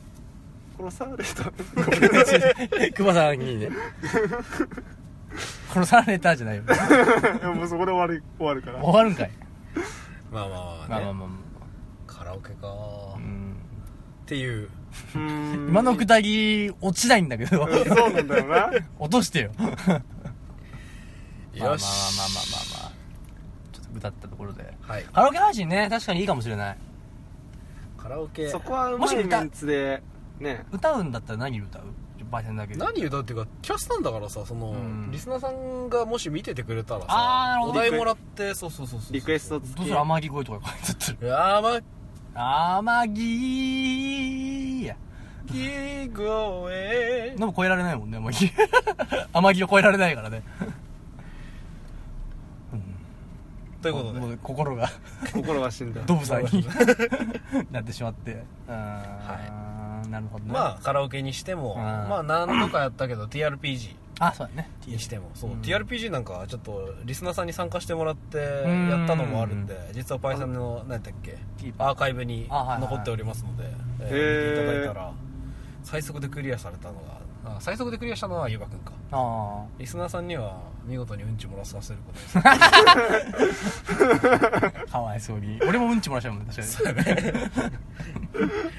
[0.78, 2.92] 殺された。
[2.94, 3.70] 熊さんにね。
[5.72, 6.62] 殺されたじゃないよ。
[7.54, 8.80] もうそこで終わる終わるから。
[8.80, 9.30] 終わるんかい。
[10.30, 10.86] まあまあまあね。
[10.88, 11.28] まあまあまあま
[12.06, 12.56] カラオケか。
[12.64, 13.56] あうん。
[14.22, 14.68] っていう。
[15.14, 15.68] うーん。
[15.68, 17.66] 今のくだり落ちないんだけど。
[17.66, 18.70] そうなんだよな。
[19.00, 19.50] 落としてよ。
[19.58, 20.08] まあまあまあまあまあ
[21.66, 22.92] まあまあ。
[23.72, 24.72] ちょっと歌ったところで。
[24.82, 25.04] はい。
[25.04, 26.76] カラオケ配信ね確かにいいかもしれない
[28.06, 28.48] カラオケ。
[28.48, 30.00] そこはうもし歌まいメンツで
[30.38, 30.64] ね。
[30.70, 31.82] 歌うんだったら何歌う？
[32.30, 32.78] 焙煎だけで。
[32.78, 33.22] 何歌う？
[33.22, 35.10] っていうかキャスなんだからさその、うん。
[35.10, 37.72] リスナーさんがもし見ててくれたらさあーなるほど。
[37.72, 39.76] お題もらってそうそうそうそうリクエスト付き。
[39.76, 39.96] どうする？
[39.98, 44.96] 天城声とか書いてあってるいやーま天城や
[45.48, 47.34] き声。
[47.36, 48.52] でも超えられないもんね天城
[49.32, 50.44] 天城を超えられないからね
[53.82, 54.20] ということで。
[54.20, 54.90] もう心が。
[55.32, 56.00] 心が死んだ。
[56.06, 56.66] ドブさんに。
[57.70, 58.42] なってしまって。
[58.68, 60.52] あーなるほどね。
[60.52, 64.70] まあカラオケにしてもうんまあ何度かやったけど TRPG あそうだね。
[64.86, 65.30] にしても。
[65.34, 65.60] そう、うん。
[65.60, 68.88] TRPG なんかはちょっとリスナーさんに参加してもらってん。
[68.88, 71.36] やったのもあるんで実はパイさんの何やったっけ
[71.78, 73.64] アーカイブに残っておりますので、
[74.00, 74.50] えーへー。
[74.50, 75.12] 見ていただいたら
[75.84, 77.00] 最速でクリアされたのが
[77.48, 78.92] あ最速でクリアしたのはゆばくんか。
[79.12, 82.38] あリスナーさんには見事にうんち漏らさせることです。
[82.38, 82.42] あ
[84.90, 85.60] かわいそうに。
[85.62, 86.98] 俺もうんちもらっちゃうもんね確かに。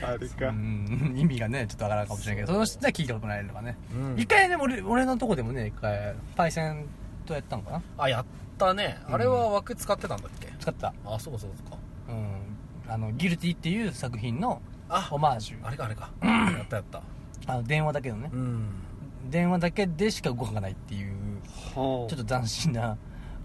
[0.04, 0.50] あれか。
[0.50, 1.14] うん。
[1.18, 2.54] 意味がねちょっとわからんかもしれないけど。
[2.54, 3.78] その人は聞いたことないのがね。
[3.94, 4.20] うん。
[4.20, 6.86] 一回ね俺俺のとこでもね一回パイセン
[7.26, 7.82] とやったのかな。
[7.98, 8.26] あやっ
[8.58, 8.98] たね。
[9.10, 10.94] あれは枠使ってたんだっけ、使った。
[11.06, 11.78] あそうかそうか。
[12.10, 12.92] うん。
[12.92, 15.66] あのギルティっていう作品のあオマージュ。
[15.66, 16.10] あれかあれか。
[16.22, 17.02] やったやった
[17.48, 18.30] あの電話だけのね。
[18.32, 18.70] うん。
[19.30, 21.14] 電話だけでしか動かないっていう
[21.74, 22.98] ほちょっと斬新な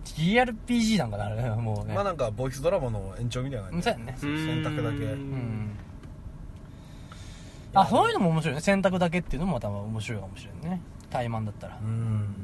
[0.04, 1.94] TRPG なんかなあれもうね。
[1.94, 4.14] まあなんかボイスドラマの延長みたいなうんそうやね。
[4.16, 4.96] う選択だけ。
[4.98, 5.70] うん。
[7.74, 8.60] あそういうのも面白いね。
[8.60, 10.80] 選択だけっていうのもまた面白いかもしれんね。
[11.10, 11.78] 怠慢だったら。
[11.82, 12.34] うん。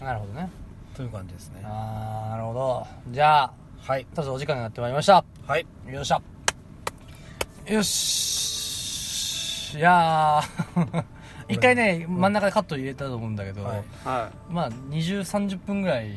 [0.00, 0.50] なるほどね。
[0.94, 1.62] という感じですね。
[1.64, 2.86] あーなるほど。
[3.10, 4.06] じゃあはい。
[4.14, 5.24] そろそろお時間になってまいりました。
[5.46, 5.66] はい。
[5.88, 6.20] よっしゃ。
[7.66, 8.53] よし
[9.78, 11.04] いやー。
[11.48, 13.84] 一回ね真ん中でカット入れたと思うんだけど、はい。
[14.04, 16.12] はまあ2030分ぐらい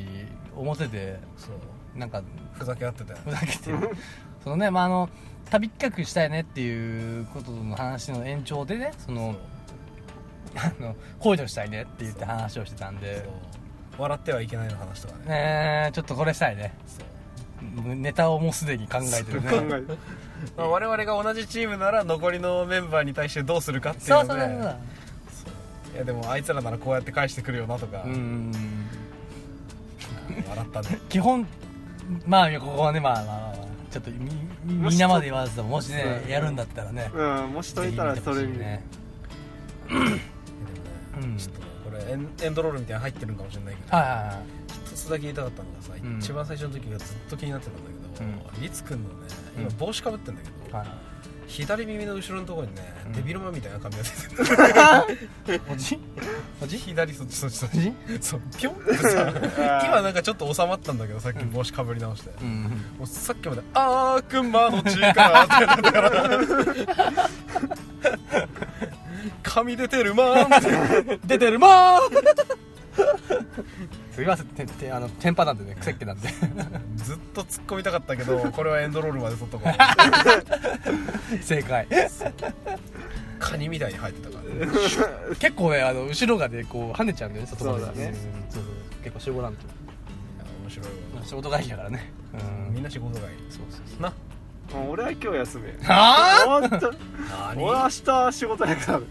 [0.56, 2.00] 表でそう。
[2.00, 2.22] なんか
[2.54, 3.20] ふざけ合ってたよ。
[3.26, 3.72] ふざけて。
[4.44, 5.10] そのねまああの
[5.50, 9.36] 旅企画したいねっていうことの話の延長でねその
[10.56, 13.24] あの恋としたいねって言って話をしてたんで。
[13.24, 13.34] そう。
[14.00, 15.26] 笑ってはいけないの話とかね。
[15.26, 16.74] ねえちょっとこれしたいね。
[16.86, 17.96] そう。
[17.96, 19.98] ネタをもうすでに考えてるい考ねえ
[20.56, 24.42] まあ、我々が同じチームなら残りのメンバーに対してどうするかっていうそうので。
[24.42, 24.78] そうそうそう
[25.96, 28.52] いやでもあいつらならこうやって返してくるよなとか、うん。
[30.48, 31.00] 笑ったね。
[31.10, 31.48] 基本
[32.26, 34.30] まあここはねまあまあまあまあちょっとみ
[34.66, 36.32] みんなまで言わずとももしねそう。
[36.32, 37.10] やるんだったらね。
[37.14, 38.84] うんもし解いたらそれにね
[39.90, 41.38] うん。
[41.38, 43.98] ちょっとねこれエンエンドロールみたいなの入ってるんかもしれないけど。
[43.98, 44.36] はいはいはい。
[44.86, 46.20] 一つだけ言いたかったのがさ、うん。
[46.20, 47.97] 一番最初の時がずっと気になってたんだけど、
[48.62, 49.04] リツくん。
[49.04, 49.16] のね。
[49.58, 49.78] 今うん。
[49.78, 50.88] 帽子かぶってんだけど、はい。
[51.48, 53.14] 左耳の後ろのところにね、うん。
[53.14, 55.98] デビルマンみたいな髪が出てるおじ？
[56.62, 56.78] おじ？
[56.78, 57.94] 左そっちそっちそっち。
[58.20, 59.32] そうピョンってさ
[59.86, 62.64] 今なんかちょっと収まったんだけどさっき帽子かぶり直して、うん
[62.98, 65.82] もうさっきまで「あーくまの力」ってやって。
[65.84, 66.40] たから
[69.42, 70.62] 髪出てるまーんっ
[71.06, 71.20] て。
[71.26, 72.02] 出てるまー
[74.18, 76.28] すいませんててあのテンパなんでね癖っ気なんで。
[76.98, 81.88] ずっと突っ込みたかったけどこれはエンドロールまで撮っとこう 正解。
[83.38, 84.66] カニみたいに入ってたから。
[84.66, 84.72] ね
[85.38, 88.10] 結構ねあの後ろがねこう跳ねちゃうんだよね外までそうだね。
[88.10, 88.14] ん。
[88.16, 88.64] そうそう。
[89.04, 89.62] 結構仕事なんと。
[89.62, 90.92] いや面白いわ。
[91.24, 92.12] 仕事帰りだからね。
[92.68, 92.74] うん。
[92.74, 93.28] みんな仕事帰り。
[93.52, 94.02] そうそうそう。
[94.02, 94.14] な。
[94.74, 95.86] もう俺は今日休み。
[95.86, 96.92] はあ本当
[97.54, 97.64] 何？
[97.64, 99.02] 俺明日仕事やから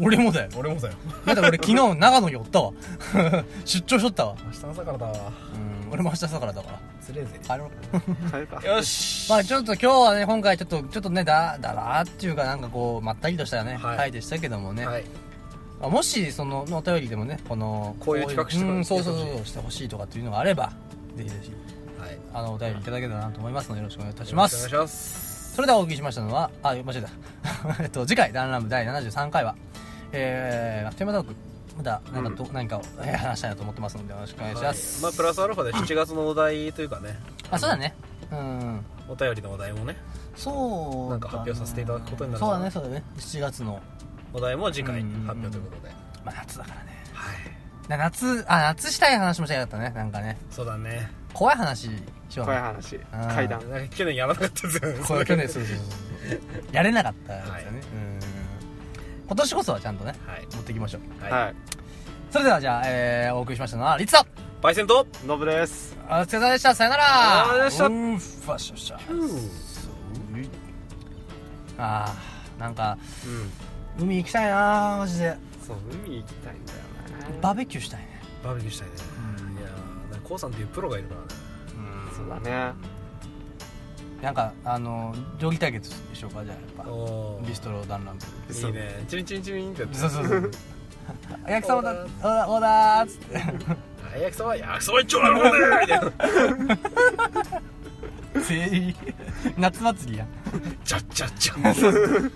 [0.00, 0.50] 俺もだよ。
[0.56, 0.94] 俺もだよ。
[1.26, 2.72] だって俺昨日長野におったわ。
[3.64, 4.36] 出張しとったわ。
[4.44, 5.32] 明日朝からだわ。
[5.54, 6.80] うん俺も明日朝からだから。
[7.02, 8.30] つれえぜ帰ろう。
[8.30, 8.62] 帰るか。
[8.64, 9.28] よし。
[9.28, 13.96] まあちょっと今日はね今回ちょっとちょっとねだだらーっていうかなんかこうまったりとしたね、はい。
[13.98, 15.04] 回でしたけどもね、はい。
[15.78, 20.72] まあもしそのお便りでもねこのこういう企画してうんそうそうしてほしいそうしてほしいとかっていうのがあれば
[21.14, 21.52] ぜひぜひ
[22.00, 22.18] はい。
[22.32, 24.56] あのお便りいただけたらなと思いますのでよろしくお願いいたします。
[24.56, 25.54] お願いします。
[25.54, 27.08] それではお送りしましたのはあ間違えた。
[27.82, 29.54] えっと次回「ダンラム第73回は」
[30.12, 31.34] えー、テーマトーク
[31.76, 37.18] まだ何かと、何かをえー話したいなと思ってますのでよろしくお願いします、はいまあプラスアルファで7月のお題というかね。
[37.50, 37.94] あそうだね。
[38.30, 38.84] うん。
[39.08, 39.96] お便りのお題もね。
[40.36, 43.04] そうなんか発表させていただくことになるそうだねそうだね。
[43.18, 43.80] 7月の。
[44.34, 45.24] お題も次回うん。
[45.26, 45.94] 発表ということで。
[46.24, 47.04] まあ夏だからね。
[47.12, 47.88] はい。
[47.88, 49.90] な夏あ夏したい話もしたかったね。
[49.90, 50.38] なんかね。
[50.50, 51.10] そうだね。
[51.32, 52.44] 怖い話しようね。
[52.44, 52.96] 怖い話。
[52.96, 53.60] ー階段。
[53.90, 55.82] 去年やらなかったですよね去年そうそうそ
[56.34, 56.38] う。
[56.72, 57.64] やれなかったやつだね、はい。
[57.64, 58.21] うん
[59.32, 60.46] 今年こそはちゃんとねはい。
[60.54, 61.22] 持っていきましょう。
[61.22, 61.32] はい。
[61.32, 61.54] はい。
[62.30, 64.26] それではじゃあ、えー、お送りしましたのはリツと
[64.60, 65.96] パイセンとノブです。
[66.06, 66.74] お疲れ様でした。
[66.74, 67.46] さよなら。
[67.46, 67.86] お疲れ様でした。
[67.86, 69.00] うーファッションした
[71.78, 72.98] あーなんか
[73.98, 74.04] うん。
[74.04, 75.34] 海行きたいなマジで。
[75.66, 75.76] そう
[76.06, 76.78] 海行きたいんだよ
[77.32, 78.20] なバーベキューしたいね。
[78.44, 78.94] バーベキューしたいね。
[79.38, 79.58] うん。
[79.58, 81.26] いやーコウさんっていうプロがいるからね。
[82.14, 82.74] そうだね
[84.22, 89.04] なんかあの料理対決でしょうかじゃあやっおぱビストロダンランプいいね。
[89.08, 90.50] チリンチリンチリンってそうそうそう。
[91.48, 93.36] 焼きそばだオーダーオーダーっつって。
[94.14, 95.58] あ焼きそば焼きそば一丁なるほどね。
[95.80, 96.12] みたいな。
[98.46, 98.94] 全員。
[99.58, 100.28] 夏祭りやん。
[100.84, 102.30] ジャッジャッジャ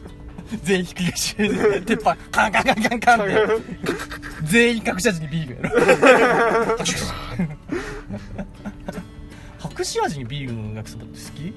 [0.65, 1.37] 全員ひっくり返し。
[1.37, 1.49] て
[1.83, 3.33] 鉄板カンカンカンカンカンって
[4.43, 5.71] 全員隠し味にビールや
[6.69, 6.77] ろ。
[9.79, 11.55] 隠し味にビールの焼きそばって好き？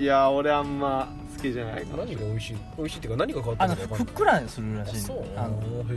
[0.00, 4.96] いや俺あんま好きじゃないかな何が美味しい美味しいっていうか何が変わったあののか分かんないふっくらするらしい。
[4.96, 5.24] あそう。
[5.36, 5.96] あの、へえ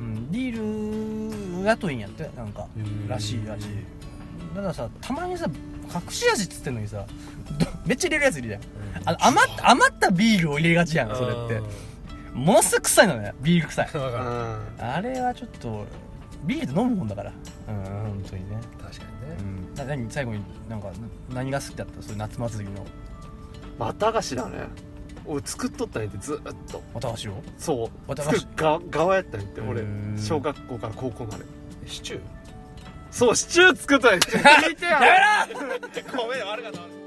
[0.00, 3.08] うん、ビール雇いんやってなんかへー。
[3.08, 3.66] らしいらしい。
[4.54, 5.46] だからさたまにさ
[5.94, 7.06] 隠し味っつってんのにさ
[7.58, 8.60] どめっちゃ入れるやついるじゃん。
[9.06, 11.66] あの余った余ったビールを入れがちやんそれって。
[12.34, 13.88] ものすごく臭いのねビール臭い。
[13.92, 14.24] 分かる。
[14.24, 14.84] うん。
[14.84, 15.86] あれはちょっと
[16.44, 17.32] ビールと飲むもんだから。
[17.68, 18.58] うん本当にね。
[18.82, 19.36] 確かにね。
[19.38, 19.74] うん。
[19.74, 20.94] な何最後になんかな
[21.34, 22.02] 何が好きだった？
[22.02, 22.86] そういう夏祭りの。
[23.78, 24.58] 綿菓子だね。
[25.26, 26.38] 俺作っとったんやってずっ
[26.70, 26.82] と。
[26.94, 27.42] 綿菓子を？
[27.58, 27.88] そう。
[28.08, 28.40] 綿菓子。
[28.40, 29.82] 作る側側やったんやって俺。
[30.18, 31.44] 小学校から高校まで。
[31.86, 32.20] シチュー？
[33.10, 34.38] そうシチュー作ったんやって。
[34.38, 35.62] 聞いてややめろ！
[36.16, 36.99] ごめん悪かった